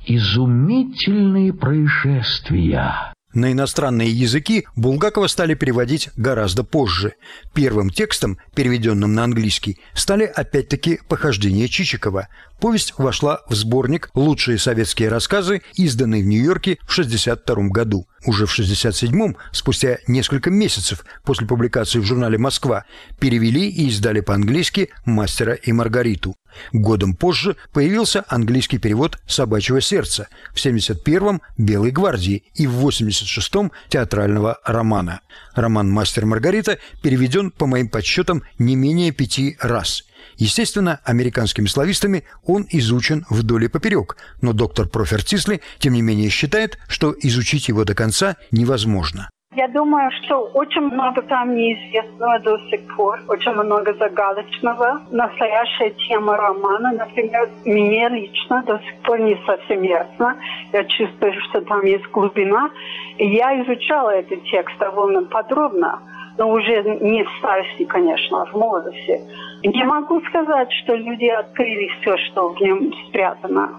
[0.05, 3.13] изумительные происшествия.
[3.33, 7.13] На иностранные языки Булгакова стали переводить гораздо позже.
[7.53, 12.29] Первым текстом, переведенным на английский, стали опять-таки «Похождения Чичикова».
[12.59, 18.07] Повесть вошла в сборник «Лучшие советские рассказы», изданный в Нью-Йорке в 1962 году.
[18.25, 22.85] Уже в 1967-м, спустя несколько месяцев после публикации в журнале «Москва»,
[23.19, 26.35] перевели и издали по-английски «Мастера и Маргариту».
[26.73, 34.57] Годом позже появился английский перевод «Собачьего сердца», в 71-м «Белой гвардии» и в 86-м театрального
[34.65, 35.21] романа.
[35.53, 40.06] Роман «Мастер Маргарита» переведен, по моим подсчетам, не менее пяти раз.
[40.37, 46.29] Естественно, американскими славистами он изучен вдоль и поперек, но доктор Профер Тисли, тем не менее,
[46.29, 49.29] считает, что изучить его до конца невозможно.
[49.57, 55.01] Я думаю, что очень много там неизвестного до сих пор, очень много загадочного.
[55.09, 60.37] Настоящая тема романа, например, мне лично до сих пор не совсем ясно.
[60.73, 62.69] Я чувствую, что там есть глубина.
[63.17, 66.01] И я изучала этот текст довольно подробно,
[66.37, 69.21] но уже не в старости, конечно, а в молодости.
[69.63, 73.69] Не могу сказать, что люди открыли все, что в нем спрятано.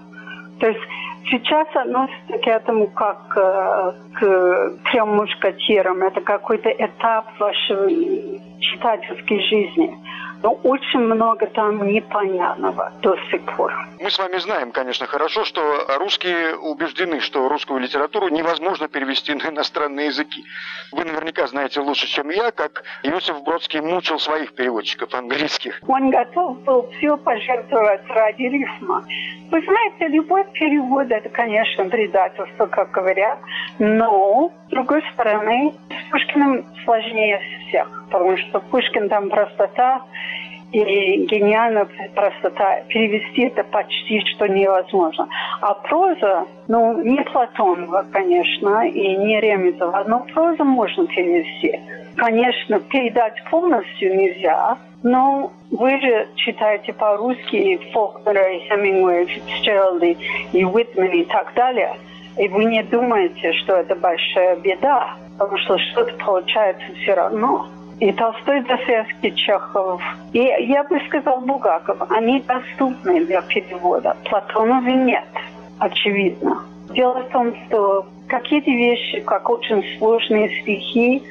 [0.59, 0.81] То есть
[1.29, 6.03] сейчас относится к этому как э, к трем мушкатерам.
[6.03, 9.97] Это какой-то этап вашей читательской жизни
[10.43, 13.73] но очень много там непонятного до сих пор.
[13.99, 15.61] Мы с вами знаем, конечно, хорошо, что
[15.99, 20.45] русские убеждены, что русскую литературу невозможно перевести на иностранные языки.
[20.91, 25.81] Вы наверняка знаете лучше, чем я, как Иосиф Бродский мучил своих переводчиков английских.
[25.87, 29.03] Он готов был все пожертвовать ради рифма.
[29.51, 33.39] Вы знаете, любой перевод– это, конечно, предательство, как говорят,
[33.79, 40.01] но, с другой стороны, с Пушкиным сложнее всех, потому что Пушкин там простота,
[40.71, 42.81] и гениальная простота.
[42.87, 45.27] Перевести это почти что невозможно.
[45.61, 51.79] А проза, ну, не Платонова, конечно, и не Ремезова, но прозу можно перевести.
[52.15, 60.05] Конечно, передать полностью нельзя, но вы же читаете по-русски и Фолкнера, и Хемингуэя, и Фицджералда,
[60.05, 61.95] и Уитмена и так далее,
[62.37, 67.67] и вы не думаете, что это большая беда, потому что что-то получается все равно.
[67.99, 70.01] И Толстой, Достоевский, Чехов.
[70.31, 71.97] И я бы сказал Булгаков.
[72.09, 74.15] Они доступны для перевода.
[74.23, 75.27] Платонове нет,
[75.79, 76.63] очевидно.
[76.91, 81.21] Дело в том, что какие-то вещи, как очень сложные стихи,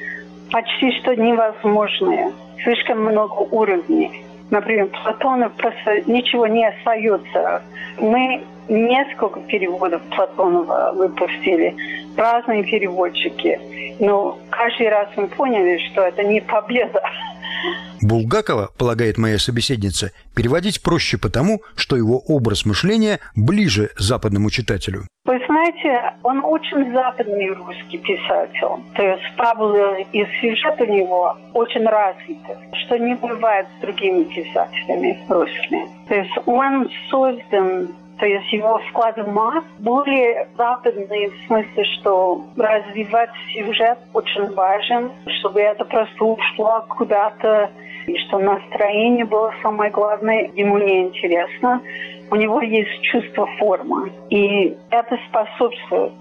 [0.51, 2.31] почти что невозможные.
[2.63, 4.23] Слишком много уровней.
[4.51, 7.63] Например, Платонов просто ничего не остается.
[7.99, 11.75] Мы несколько переводов Платонова выпустили,
[12.19, 13.59] разные переводчики.
[13.99, 17.01] Но каждый раз мы поняли, что это не победа.
[18.01, 25.03] Булгакова, полагает моя собеседница, переводить проще потому, что его образ мышления ближе западному читателю.
[25.25, 28.83] Вы знаете, он очень западный русский писатель.
[28.95, 35.19] То есть фабула и сюжет у него очень развиты, что не бывает с другими писателями
[35.27, 35.87] русскими.
[36.07, 37.89] То есть он создан
[38.19, 45.61] то есть его склад ума более западный в смысле, что развивать сюжет очень важен, чтобы
[45.61, 47.71] это просто ушло куда-то,
[48.07, 51.81] и что настроение было самое главное, ему не интересно.
[52.29, 56.13] У него есть чувство формы, и это способствует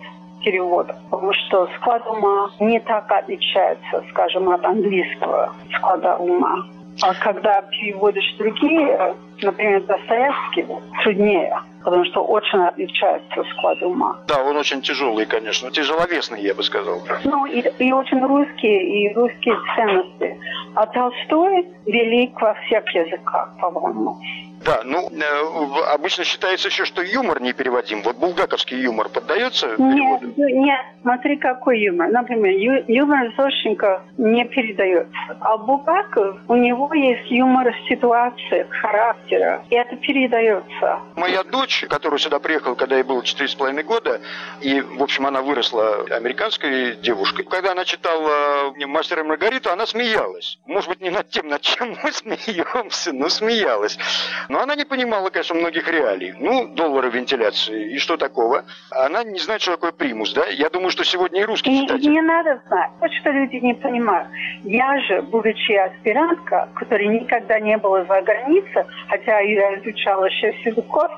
[0.44, 6.64] перевода, потому что склад ума не так отличается, скажем, от английского склада ума.
[7.02, 10.66] А когда переводишь другие, например, Достоевский,
[11.02, 14.18] труднее, потому что очень отличается склад ума.
[14.26, 17.00] Да, он очень тяжелый, конечно, тяжеловесный, я бы сказал.
[17.24, 20.38] Ну, и, и очень русские, и русские ценности.
[20.74, 24.18] А Толстой велик во всех языках, по-моему.
[24.64, 28.02] Да, ну, э, обычно считается еще, что юмор непереводим.
[28.02, 30.26] Вот булгаковский юмор поддается переводу?
[30.36, 32.08] Нет, нет, смотри, какой юмор.
[32.08, 35.12] Например, ю, юмор Зощенко не передается.
[35.40, 38.66] А Булгаков, у него есть юмор ситуации,
[39.28, 41.00] характера, и это передается.
[41.16, 44.20] Моя дочь, которая сюда приехала, когда ей было четыре с половиной года,
[44.60, 47.44] и, в общем, она выросла американской девушкой.
[47.44, 50.58] Когда она читала «Мастера и Маргариту», она смеялась.
[50.66, 53.98] Может быть, не над тем, над чем мы смеемся, но смеялась.
[54.48, 56.34] Но она не понимала, конечно, многих реалий.
[56.38, 58.64] Ну, доллары вентиляции, и что такого?
[58.90, 60.46] Она не знает, что такое примус, да?
[60.46, 62.10] Я думаю, что сегодня и русский не, читатель.
[62.10, 62.90] Не надо знать.
[63.00, 64.28] Вот что люди не понимают.
[64.64, 68.84] Я же, будучи аспирантка, которая никогда не была за границей,
[69.18, 71.10] хотя я изучала шесть языков,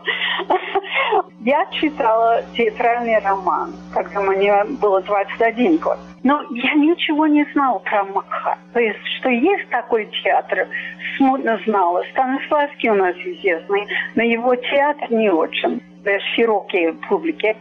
[1.40, 5.98] я читала театральный роман, когда мне было 21 год.
[6.22, 8.58] Но я ничего не знала про Маха.
[8.72, 10.68] То есть, что есть такой театр,
[11.16, 12.02] смутно знала.
[12.12, 17.56] Станиславский у нас известный, но его театр не очень для широкой публики.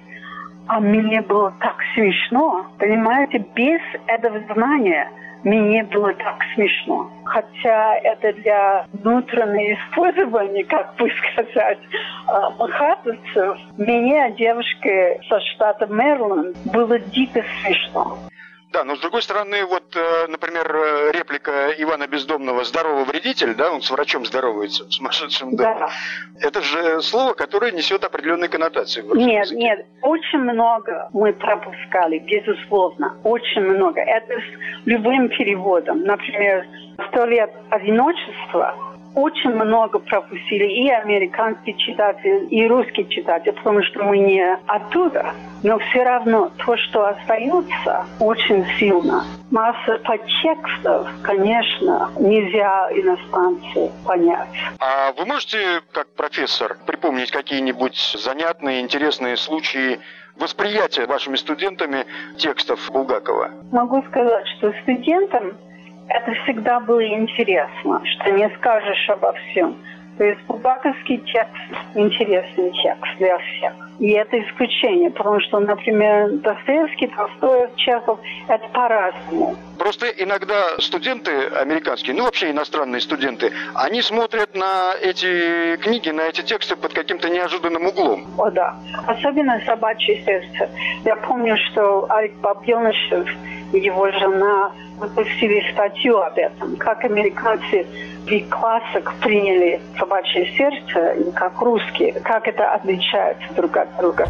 [0.68, 5.10] А мне было так смешно, понимаете, без этого знания
[5.44, 7.10] мне было так смешно.
[7.26, 11.80] Хотя это для внутреннего использования, как бы сказать,
[12.28, 18.18] а, махатовцев, мне, девушке со штата Мэриленд, было дико смешно.
[18.72, 23.72] Да, но с другой стороны, вот, э, например, э, реплика Ивана Бездомного «здоровый вредитель», да,
[23.72, 25.76] он с врачом здоровается в сумасшедшем доме.
[25.80, 25.90] Да.
[26.40, 29.02] Это же слово, которое несет определенные коннотации.
[29.02, 29.60] Нет, языке.
[29.60, 34.02] нет, очень много мы пропускали, безусловно, очень много.
[34.02, 36.04] Это с любым переводом.
[36.04, 36.68] Например,
[37.10, 38.76] «Сто лет одиночества»
[39.20, 45.34] очень много пропустили и американские читатели, и русские читатели, потому что мы не оттуда.
[45.64, 49.24] Но все равно то, что остается, очень сильно.
[49.52, 54.48] Масса подтекстов, конечно, нельзя иностранцу понять.
[54.80, 60.00] А вы можете, как профессор, припомнить какие-нибудь занятные, интересные случаи
[60.38, 62.06] восприятия вашими студентами
[62.38, 63.52] текстов Булгакова?
[63.72, 65.58] Могу сказать, что студентам
[66.10, 69.76] это всегда было интересно, что не скажешь обо всем.
[70.18, 71.56] То есть Булгаковский текст–
[71.96, 73.72] интересный текст для всех.
[74.00, 79.56] И это исключение, потому что, например, Достоевский, Толстой, Чехов– это по-разному.
[79.78, 81.32] Просто иногда студенты
[81.62, 87.30] американские, ну вообще иностранные студенты, они смотрят на эти книги, на эти тексты под каким-то
[87.30, 88.28] неожиданным углом.
[88.38, 88.76] О, да.
[89.08, 90.70] Особенно «Собачье сердце».
[91.06, 97.86] Я помню, что Алик Бабьонышев и его жена выпустили статью об этом, как американцы
[98.26, 104.28] в классах приняли собачье сердце, и как русские, как это отличается друг от друга.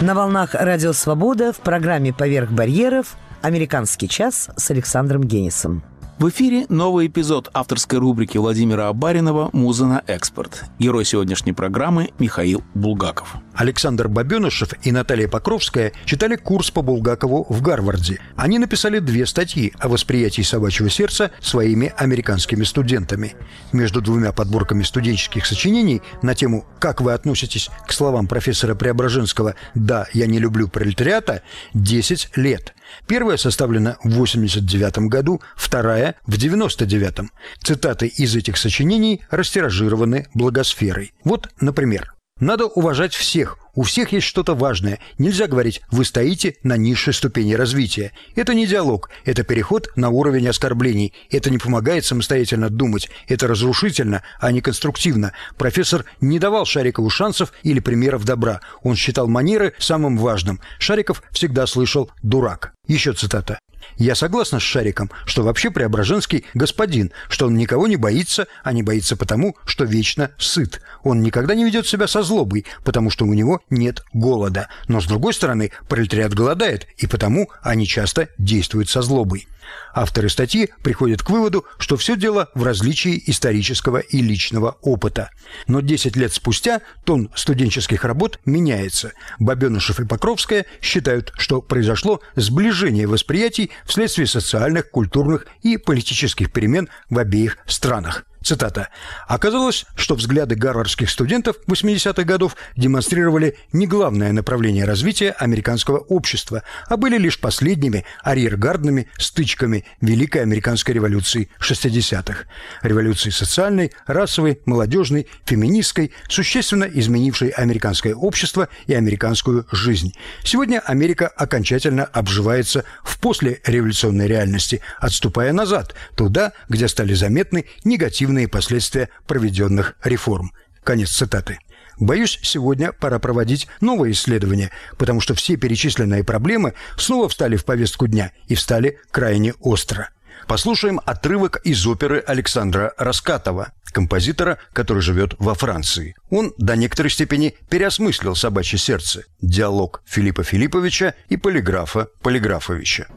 [0.00, 5.82] На волнах «Радио Свобода» в программе «Поверх барьеров» «Американский час» с Александром Генисом.
[6.18, 10.64] В эфире новый эпизод авторской рубрики Владимира Абаринова «Муза на экспорт».
[10.80, 13.36] Герой сегодняшней программы Михаил Булгаков.
[13.54, 18.18] Александр Бабенышев и Наталья Покровская читали курс по Булгакову в Гарварде.
[18.34, 23.36] Они написали две статьи о восприятии собачьего сердца своими американскими студентами.
[23.72, 30.08] Между двумя подборками студенческих сочинений на тему «Как вы относитесь к словам профессора Преображенского «Да,
[30.12, 31.42] я не люблю пролетариата»
[31.74, 32.74] 10 лет.
[33.06, 37.30] Первая составлена в 89 году, вторая– в 99-м.
[37.62, 41.12] Цитаты из этих сочинений растиражированы благосферой.
[41.24, 43.58] Вот, например, надо уважать всех.
[43.78, 44.98] У всех есть что-то важное.
[45.18, 48.10] Нельзя говорить «вы стоите на низшей ступени развития».
[48.34, 51.14] Это не диалог, это переход на уровень оскорблений.
[51.30, 53.08] Это не помогает самостоятельно думать.
[53.28, 55.32] Это разрушительно, а не конструктивно.
[55.56, 58.62] Профессор не давал Шарикову шансов или примеров добра.
[58.82, 60.60] Он считал манеры самым важным.
[60.80, 62.72] Шариков всегда слышал «дурак».
[62.88, 63.60] Еще цитата.
[63.96, 68.82] Я согласна с Шариком, что вообще Преображенский господин, что он никого не боится, а не
[68.82, 70.80] боится потому, что вечно сыт.
[71.02, 74.68] Он никогда не ведет себя со злобой, потому что у него нет голода.
[74.86, 79.48] Но, с другой стороны, пролетариат голодает, и потому они часто действуют со злобой.
[79.94, 85.30] Авторы статьи приходят к выводу, что все дело в различии исторического и личного опыта.
[85.66, 89.12] Но 10 лет спустя тон студенческих работ меняется.
[89.38, 97.18] Бабенышев и Покровская считают, что произошло сближение восприятий вследствие социальных, культурных и политических перемен в
[97.18, 98.27] обеих странах.
[98.42, 98.88] Цитата.
[99.26, 106.96] «Оказалось, что взгляды гарвардских студентов 80-х годов демонстрировали не главное направление развития американского общества, а
[106.96, 112.44] были лишь последними арьергардными стычками Великой Американской революции 60-х.
[112.82, 120.14] Революции социальной, расовой, молодежной, феминистской, существенно изменившей американское общество и американскую жизнь.
[120.44, 128.48] Сегодня Америка окончательно обживается в послереволюционной реальности, отступая назад, туда, где стали заметны негативные негативные
[128.48, 130.52] последствия проведенных реформ.
[130.84, 131.58] Конец цитаты.
[131.98, 138.06] Боюсь, сегодня пора проводить новые исследования, потому что все перечисленные проблемы снова встали в повестку
[138.06, 140.10] дня и встали крайне остро.
[140.48, 146.16] Послушаем отрывок из оперы Александра Раскатова, композитора, который живет во Франции.
[146.30, 153.08] Он до некоторой степени переосмыслил «Собачье сердце»– диалог Филиппа Филипповича и полиграфа Полиграфовича.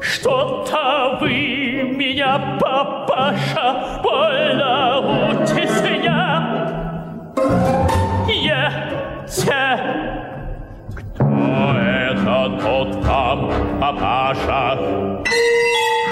[0.00, 1.28] Что-то вы
[1.94, 6.64] меня, папаша, больно утесня.
[8.26, 9.78] Ете.
[10.96, 11.24] Кто
[11.78, 15.18] это тот там, папаша?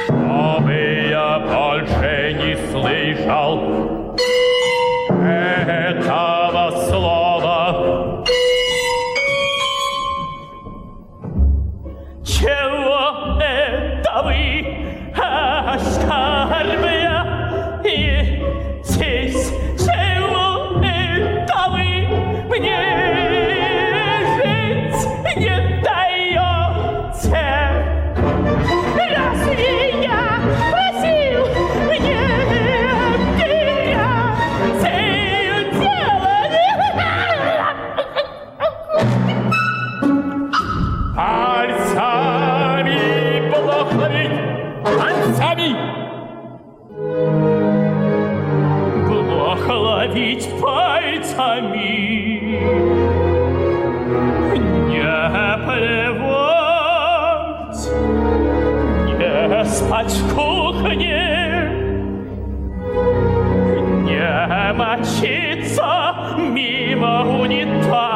[0.06, 4.14] Чтобы я больше не слышал
[5.10, 8.24] этого слова.
[12.24, 14.76] Чего это вы?
[15.76, 17.20] оскорбля
[17.84, 18.42] и
[18.84, 21.88] здесь чего это вы
[22.48, 22.85] мне
[51.36, 52.40] пальцами.
[54.88, 55.28] Не
[55.66, 56.96] плевать,
[59.06, 60.34] не спать в
[64.04, 68.15] не мочиться мимо унитаза.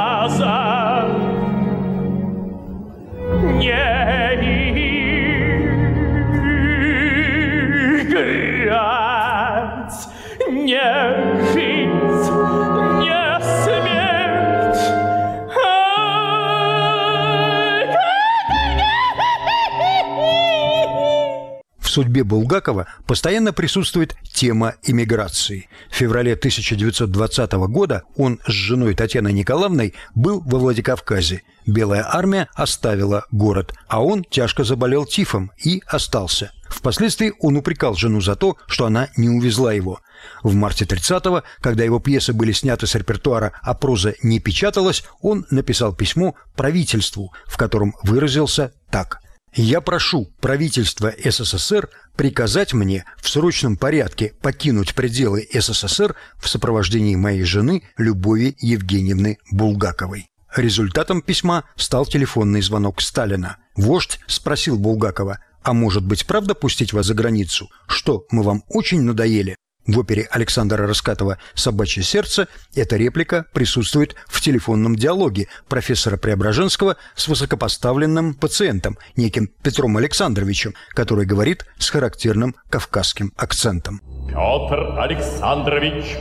[21.91, 25.69] В судьбе Булгакова постоянно присутствует тема иммиграции.
[25.91, 31.43] В феврале 1920 года он с женой Татьяной Николаевной был во Владикавказе.
[31.67, 36.53] Белая армия оставила город, а он тяжко заболел тифом и остался.
[36.69, 39.99] Впоследствии он упрекал жену за то, что она не увезла его.
[40.45, 45.45] В марте 30-го, когда его пьесы были сняты с репертуара, а проза не печаталась, он
[45.51, 49.19] написал письмо правительству, в котором выразился так–
[49.55, 57.45] я прошу правительство СССР приказать мне в срочном порядке покинуть пределы СССР в сопровождении моей
[57.45, 60.27] жены Любови Евгеньевны Булгаковой.
[60.55, 63.59] Результатом письма стал телефонный звонок Сталина.
[63.77, 67.69] Вождь спросил Булгакова, а может быть правда пустить вас за границу?
[67.87, 69.57] Что, мы вам очень надоели?
[69.87, 77.29] В опере Александра Раскатова «Собачье сердце» эта реплика присутствует в телефонном диалоге профессора Преображенского с
[77.29, 84.01] высокопоставленным пациентом, неким Петром Александровичем, который говорит с характерным кавказским акцентом.
[84.29, 86.19] Петр Александрович,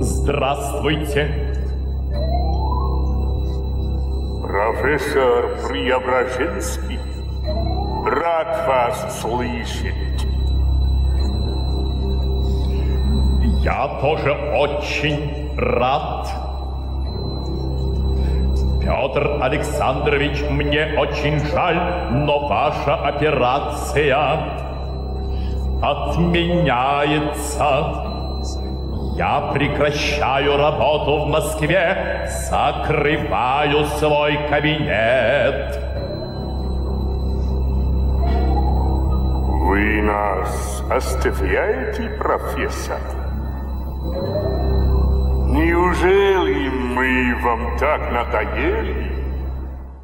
[0.00, 1.56] здравствуйте.
[4.42, 6.98] Профессор Преображенский,
[8.10, 10.29] рад вас слышать.
[13.62, 16.28] Я тоже очень рад.
[18.80, 21.78] Петр Александрович, мне очень жаль,
[22.10, 24.16] но ваша операция
[25.82, 27.60] отменяется.
[29.16, 35.78] Я прекращаю работу в Москве, закрываю свой кабинет.
[39.68, 43.19] Вы нас оставляете, профессор?
[45.60, 49.12] Неужели мы вам так надоели?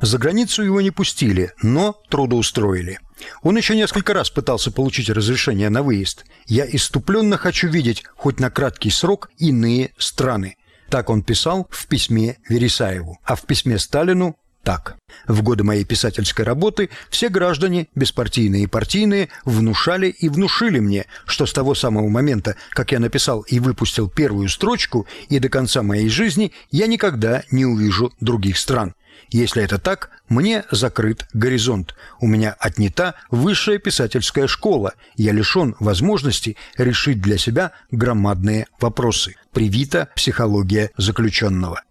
[0.03, 2.99] За границу его не пустили, но трудоустроили.
[3.43, 6.27] Он еще несколько раз пытался получить разрешение на выезд.
[6.47, 10.57] «Я иступленно хочу видеть, хоть на краткий срок, иные страны».
[10.91, 14.37] Так он писал в письме Вересаеву, а в письме Сталину
[14.67, 14.97] так.
[15.29, 21.47] В годы моей писательской работы все граждане, беспартийные и партийные, внушали и внушили мне, что
[21.47, 26.09] с того самого момента, как я написал и выпустил первую строчку, и до конца моей
[26.09, 28.95] жизни я никогда не увижу других стран.
[29.31, 31.95] Если это так, мне закрыт горизонт.
[32.21, 34.95] У меня отнята высшая писательская школа.
[35.17, 39.37] Я лишен возможности решить для себя громадные вопросы.
[39.53, 41.86] Привита психология заключенного.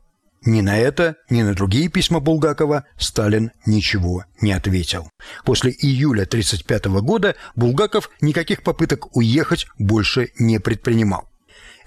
[0.45, 5.09] Ни на это, ни на другие письма Булгакова Сталин ничего не ответил.
[5.43, 11.27] После июля 1935 года Булгаков никаких попыток уехать больше не предпринимал.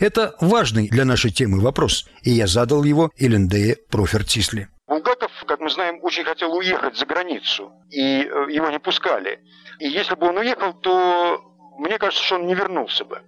[0.00, 4.68] Это важный для нашей темы вопрос, и я задал его Элендее Профертисли.
[4.88, 9.38] Булгаков, как мы знаем, очень хотел уехать за границу, и э, его не пускали.
[9.78, 11.40] И если бы он уехал, то
[11.78, 13.22] мне кажется, что он не вернулся бы.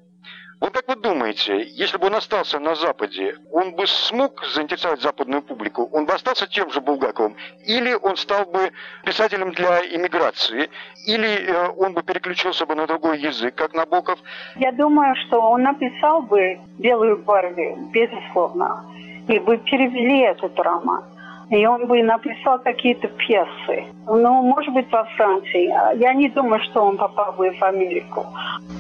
[0.61, 5.41] Вот как вы думаете, если бы он остался на Западе, он бы смог заинтересовать западную
[5.41, 5.89] публику?
[5.91, 7.35] Он бы остался тем же Булгаковым?
[7.65, 8.71] Или он стал бы
[9.03, 10.69] писателем для иммиграции?
[11.07, 14.19] Или э, он бы переключился бы на другой язык, как Набоков?
[14.57, 18.85] Я думаю, что он написал бы «Белую гвардию», безусловно,
[19.29, 21.05] и бы перевели этот роман.
[21.51, 23.85] И он бы написал какие-то пьесы.
[24.07, 25.67] Ну, может быть, во Франции.
[25.99, 28.25] Я не думаю, что он попал бы в Америку.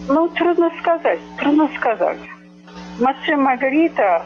[0.08, 2.18] Ну, трудно сказать, трудно сказать.
[3.00, 4.22] Мастер Маргарита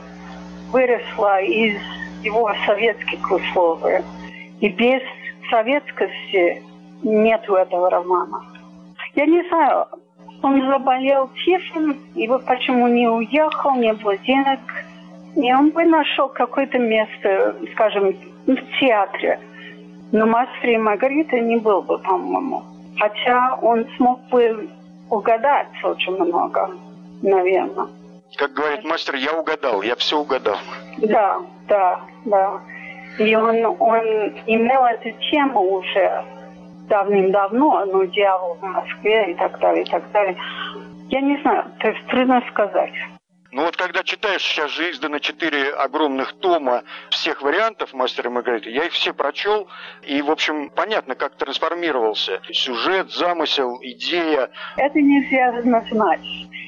[0.71, 1.81] выросла из
[2.23, 4.03] его советских условий.
[4.61, 5.01] И без
[5.51, 6.63] советскости
[7.03, 8.43] нету этого романа.
[9.15, 9.87] Я не знаю,
[10.43, 11.97] он заболел тифом,
[12.29, 14.61] вот почему не уехал, не было денег.
[15.37, 18.15] И он бы нашел какое-то место, скажем,
[18.47, 19.41] в театре.
[20.13, 22.63] Но «Мастер и Маргарита» не был бы, по-моему.
[22.99, 24.69] Хотя он смог бы
[25.11, 26.71] угадать очень много,
[27.23, 27.89] наверное.
[28.37, 30.57] Как говорит мастер, я угадал, я все угадал.
[30.99, 32.61] Да, да, да.
[33.19, 34.05] И он, он
[34.47, 36.25] имел эту тему уже
[36.89, 40.37] давным-давно, ну, дьявол в Москве и так далее, и так далее.
[41.09, 42.93] Я не знаю, то есть трудно сказать.
[43.55, 48.69] Ну вот когда читаешь, сейчас же издано четыре огромных тома всех вариантов «Мастера и Маргариты»,
[48.71, 49.69] я их все прочел,
[50.03, 54.51] и, в общем, понятно, как трансформировался сюжет, замысел, идея.
[54.77, 56.21] Это нельзя знать.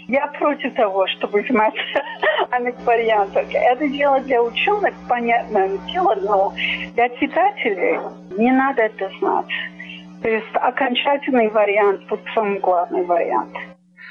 [0.07, 1.75] Я против того, чтобы знать
[2.53, 2.57] о.
[2.57, 6.55] Это дело для ученых, понятное дело, но
[6.95, 7.99] для читателей
[8.39, 9.47] не надо это знать.
[10.23, 13.57] То есть окончательный вариант, вот самый главный вариант.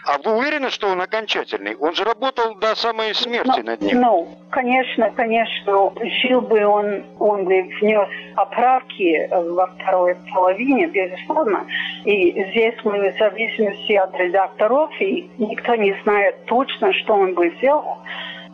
[0.05, 1.75] А вы уверены, что он окончательный?
[1.75, 4.01] Он же работал до самой смерти ну, над ним.
[4.01, 5.91] Ну, конечно, конечно.
[6.21, 11.65] Жил бы он, он бы внес поправки во второй половине, безусловно.
[12.03, 17.49] И здесь мы в зависимости от редакторов, и никто не знает точно, что он бы
[17.57, 17.97] сделал.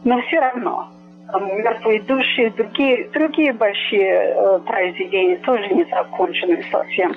[0.06, 0.88] Но все равно
[1.34, 7.16] «Мертвые души» другие, другие большие э, произведения тоже не закончены совсем.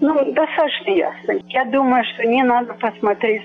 [0.00, 1.32] Ну, достаточно ясно.
[1.48, 3.42] Я думаю, что не надо посмотреть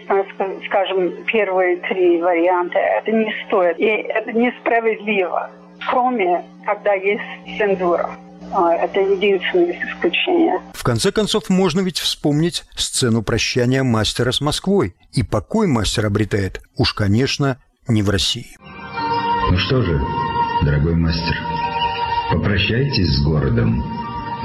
[0.67, 2.79] скажем, первые три варианта.
[2.79, 3.79] Это не стоит.
[3.79, 5.49] И это несправедливо.
[5.89, 7.21] Кроме, когда есть
[7.57, 8.09] цензура.
[8.51, 10.59] А, это единственное исключение.
[10.73, 14.95] В конце концов, можно ведь вспомнить сцену прощания мастера с Москвой.
[15.13, 18.47] И покой мастер обретает, уж, конечно, не в России.
[19.51, 19.99] Ну что же,
[20.61, 21.37] Дорогой мастер,
[22.29, 23.81] попрощайтесь с городом.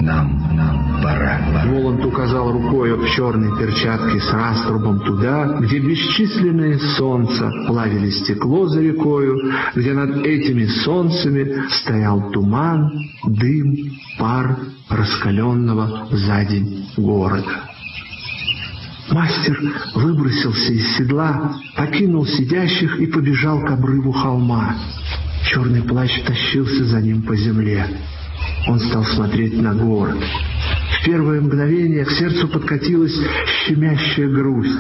[0.01, 1.41] Нам, нам пора.
[1.67, 8.81] Воланд указал рукой в черной перчатке с раструбом туда, где бесчисленные солнца плавили стекло за
[8.81, 12.91] рекою, где над этими солнцами стоял туман,
[13.27, 13.77] дым,
[14.19, 17.71] пар раскаленного за день города.
[19.11, 19.61] Мастер
[19.95, 24.75] выбросился из седла, покинул сидящих и побежал к обрыву холма.
[25.45, 27.87] Черный плащ тащился за ним по земле.
[28.67, 30.17] Он стал смотреть на город.
[31.01, 33.15] В первое мгновение к сердцу подкатилась
[33.67, 34.79] щемящая грусть,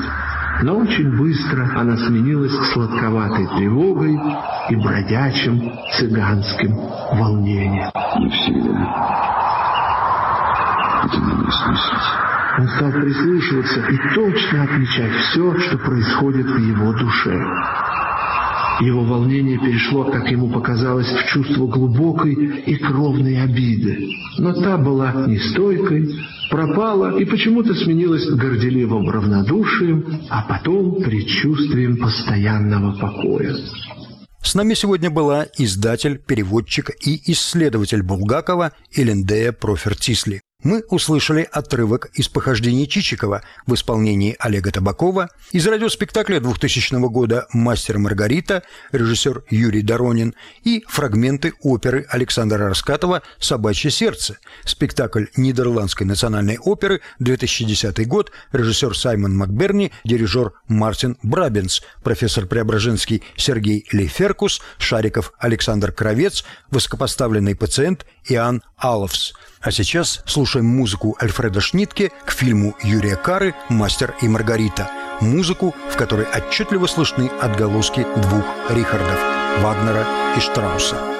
[0.62, 4.18] но очень быстро она сменилась сладковатой тревогой
[4.70, 6.74] и бродячим цыганским
[7.12, 7.90] волнением.
[8.18, 9.24] Не всегда.
[11.04, 12.24] Это надо слышать.
[12.56, 17.36] Он стал прислушиваться и точно отмечать все, что происходит в его душе.
[18.80, 24.08] Его волнение перешло, как ему показалось, в чувство глубокой и кровной обиды.
[24.38, 26.14] Но та была нестойкой,
[26.50, 33.54] пропала и почему-то сменилась горделивым равнодушием, а потом предчувствием постоянного покоя.
[34.42, 42.28] С нами сегодня была издатель, переводчик и исследователь Булгакова Элендея Профертисли мы услышали отрывок из
[42.28, 50.34] похождений Чичикова в исполнении Олега Табакова, из радиоспектакля 2000 года «Мастер Маргарита», режиссер Юрий Доронин,
[50.64, 59.36] и фрагменты оперы Александра Раскатова «Собачье сердце», спектакль Нидерландской национальной оперы, 2010 год, режиссер Саймон
[59.36, 69.34] Макберни, дирижер Мартин Брабенс, профессор Преображенский Сергей Лейферкус, Шариков Александр Кровец, высокопоставленный пациент Иоанн Аловс–
[69.64, 74.90] а сейчас слушаем музыку Альфреда Шнитке к фильму Юрия Кары «Мастер и Маргарита».
[75.20, 79.20] Музыку, в которой отчетливо слышны отголоски двух Рихардов–
[79.62, 80.04] Вагнера
[80.36, 81.13] и Штрауса.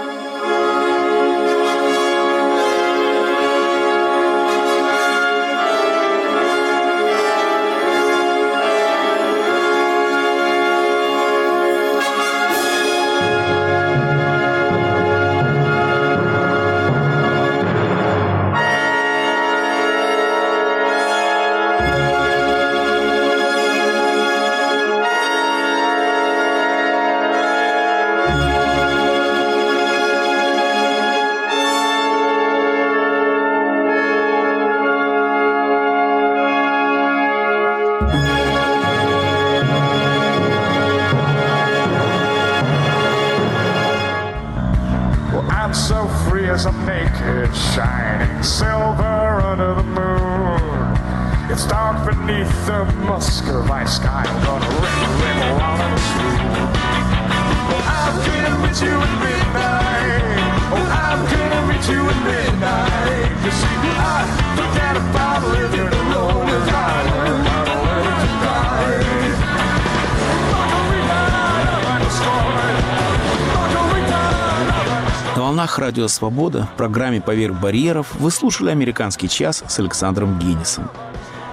[75.84, 80.88] «Радио Свобода» в программе «Поверх барьеров» вы слушали «Американский час» с Александром Генисом.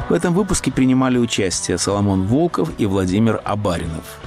[0.08, 4.22] В этом выпуске принимали участие Соломон Волков и Владимир Абаринов.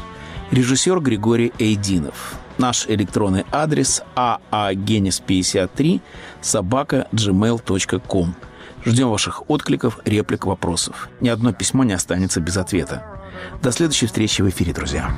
[0.51, 2.35] Режиссер Григорий Эйдинов.
[2.59, 6.03] Наш электронный адрес aagenis53
[6.43, 8.35] собака gmail.com.
[8.85, 11.09] Ждем ваших откликов, реплик, вопросов.
[11.23, 13.14] Ни одно письмо не останется без ответа.
[13.63, 15.11] До следующей встречи в эфире, друзья.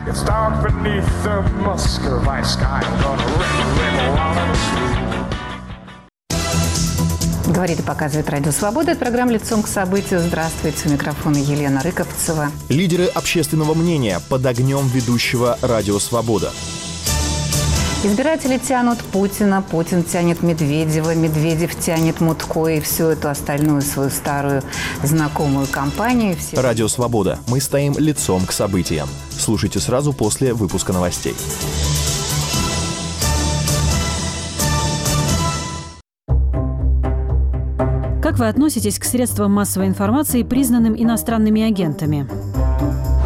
[7.47, 8.91] Говорит и показывает Радио Свобода.
[8.93, 10.21] Это программа «Лицом к событию».
[10.21, 10.89] Здравствуйте.
[10.89, 12.51] У микрофона Елена Рыковцева.
[12.69, 16.53] Лидеры общественного мнения под огнем ведущего «Радио Свобода».
[18.07, 24.63] Избиратели тянут Путина, Путин тянет Медведева, Медведев тянет Мутко и всю эту остальную свою старую
[25.03, 26.37] знакомую компанию.
[26.37, 26.61] Все...
[26.61, 27.41] Радио «Свобода».
[27.49, 29.09] Мы стоим лицом к событиям.
[29.37, 31.35] Слушайте сразу после выпуска новостей.
[38.23, 42.29] Как вы относитесь к средствам массовой информации, признанным иностранными агентами?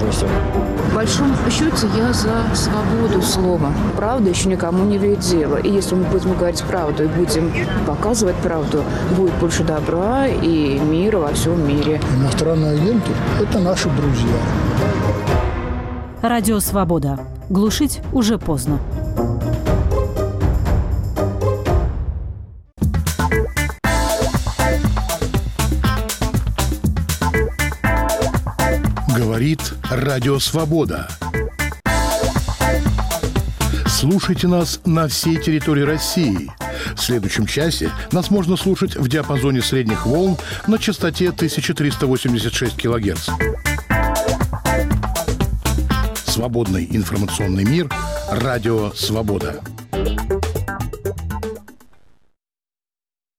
[0.00, 0.28] возможностям.
[0.90, 3.72] В большом счете я за свободу слова.
[3.96, 5.56] Правда еще никому не дела.
[5.56, 7.52] И если мы будем говорить правду и будем
[7.86, 8.84] показывать правду,
[9.16, 12.00] будет больше добра и мира во всем мире.
[12.16, 14.36] Иностранные агенты– это наши друзья.
[16.22, 17.18] Радио «Свобода».
[17.48, 18.78] Глушить уже поздно.
[29.40, 31.08] Говорит Радио Свобода.
[33.86, 36.52] Слушайте нас на всей территории России.
[36.94, 40.36] В следующем часе нас можно слушать в диапазоне средних волн
[40.66, 43.30] на частоте 1386 кГц.
[46.26, 47.88] Свободный информационный мир.
[48.30, 49.62] Радио «Свобода».